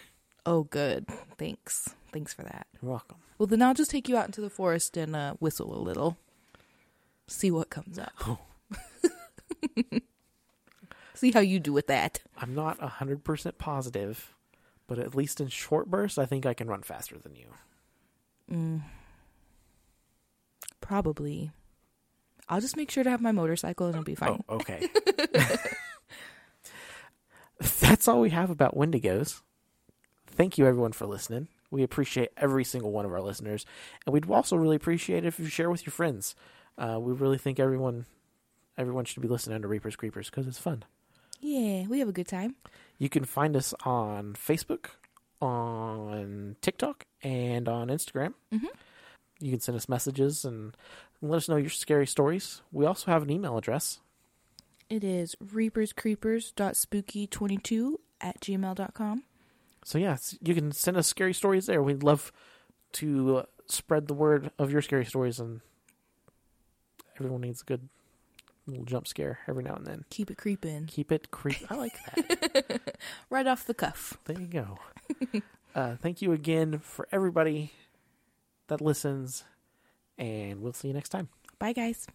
Oh, 0.49 0.63
good. 0.63 1.07
Thanks. 1.37 1.95
Thanks 2.11 2.33
for 2.33 2.43
that. 2.43 2.67
You're 2.81 2.91
welcome. 2.91 3.19
Well, 3.37 3.47
then 3.47 3.61
I'll 3.61 3.75
just 3.75 3.91
take 3.91 4.09
you 4.09 4.17
out 4.17 4.25
into 4.25 4.41
the 4.41 4.49
forest 4.49 4.97
and 4.97 5.15
uh, 5.15 5.35
whistle 5.35 5.77
a 5.77 5.79
little. 5.79 6.17
See 7.27 7.51
what 7.51 7.69
comes 7.69 7.99
up. 7.99 8.15
See 11.13 11.33
how 11.33 11.41
you 11.41 11.61
do 11.61 11.75
with 11.75 11.87
that. 11.89 12.23
I'm 12.39 12.55
not 12.55 12.81
100% 12.81 13.59
positive, 13.59 14.35
but 14.87 14.99
at 14.99 15.15
least 15.15 15.39
in 15.39 15.49
short 15.49 15.91
bursts, 15.91 16.17
I 16.17 16.25
think 16.25 16.47
I 16.47 16.55
can 16.55 16.67
run 16.67 16.81
faster 16.81 17.19
than 17.19 17.37
you. 17.37 17.49
Mm. 18.51 18.81
Probably. 20.81 21.51
I'll 22.49 22.63
just 22.63 22.79
make 22.79 22.91
sure 22.91 23.05
to 23.05 23.11
have 23.11 23.21
my 23.21 23.33
motorcycle 23.33 23.89
and 23.89 23.97
it'll 23.97 24.05
be 24.05 24.15
fine. 24.15 24.43
Oh, 24.49 24.55
okay. 24.57 24.89
That's 27.81 28.09
all 28.09 28.23
we 28.23 28.31
have 28.31 28.49
about 28.49 28.75
Wendigos. 28.75 29.43
Thank 30.39 30.57
you, 30.57 30.67
everyone, 30.67 30.93
for 30.93 31.05
listening. 31.07 31.49
We 31.71 31.83
appreciate 31.83 32.31
every 32.37 32.63
single 32.65 32.93
one 32.93 33.05
of 33.05 33.13
our 33.13 33.21
listeners, 33.21 33.67
and 34.07 34.13
we'd 34.15 34.31
also 34.31 34.55
really 34.57 34.77
appreciate 34.77 35.25
it 35.25 35.27
if 35.27 35.41
you 35.41 35.47
share 35.49 35.69
with 35.69 35.85
your 35.85 35.91
friends. 35.91 36.37
Uh, 36.79 36.99
we 37.01 37.13
really 37.13 37.39
think 37.39 37.59
everyone 37.59 38.07
everyone 38.79 39.05
should 39.05 39.21
be 39.21 39.27
listening 39.29 39.61
to 39.61 39.67
Reapers 39.69 39.97
Creepers 39.97 40.31
because 40.31 40.47
it's 40.47 40.61
fun. 40.61 40.85
Yeah, 41.41 41.87
we 41.89 41.99
have 41.99 42.09
a 42.09 42.13
good 42.13 42.29
time. 42.29 42.55
You 42.99 43.09
can 43.09 43.25
find 43.25 43.57
us 43.57 43.75
on 43.85 44.35
Facebook, 44.35 44.91
on 45.43 46.55
TikTok, 46.63 47.05
and 47.21 47.69
on 47.69 47.89
Instagram. 47.89 48.35
Mhm. 48.53 48.69
You 49.41 49.51
can 49.51 49.59
send 49.61 49.75
us 49.77 49.89
messages 49.89 50.45
and 50.45 50.77
let 51.21 51.39
us 51.39 51.49
know 51.49 51.57
your 51.57 51.71
scary 51.71 52.07
stories. 52.07 52.63
We 52.71 52.87
also 52.87 53.11
have 53.11 53.25
an 53.25 53.31
email 53.31 53.59
address. 53.59 53.99
It 54.89 55.03
is 55.03 55.35
reaperscreepers.spooky22 55.45 57.97
at 58.21 58.41
gmail.com. 58.41 59.25
So 59.89 59.97
yeah, 59.97 60.19
you 60.43 60.55
can 60.55 60.71
send 60.71 60.99
us 60.99 61.07
scary 61.07 61.33
stories 61.33 61.65
there. 61.65 61.83
We'd 61.83 62.03
love 62.03 62.31
to 62.93 63.45
spread 63.69 64.07
the 64.07 64.13
word 64.13 64.51
of 64.59 64.71
your 64.71 64.83
scary 64.83 65.07
stories, 65.07 65.41
and 65.41 65.63
everyone 67.19 67.41
needs 67.41 67.63
a 67.63 67.65
good 67.65 67.89
little 68.67 68.85
jump 68.85 69.09
scare 69.09 69.39
every 69.49 69.65
now 69.65 69.77
and 69.77 69.87
then. 69.87 70.05
Keep 70.11 70.31
it 70.31 70.37
creeping. 70.37 70.85
Keep 70.89 71.11
it 71.11 71.31
creep. 71.31 71.65
I 71.71 71.77
like 71.77 71.95
that. 72.05 72.81
Right 73.31 73.47
off 73.47 73.65
the 73.65 73.73
cuff. 73.73 74.19
there 74.27 74.39
you 74.39 74.47
go. 74.47 74.79
Uh, 75.75 75.95
thank 75.97 76.21
you 76.23 76.33
again 76.33 76.81
for 76.81 77.07
everybody 77.13 77.71
that 78.67 78.81
listens, 78.81 79.45
and 80.17 80.61
we'll 80.61 80.73
see 80.73 80.89
you 80.89 80.95
next 80.95 81.11
time. 81.11 81.29
Bye, 81.61 81.73
guys. 81.73 82.09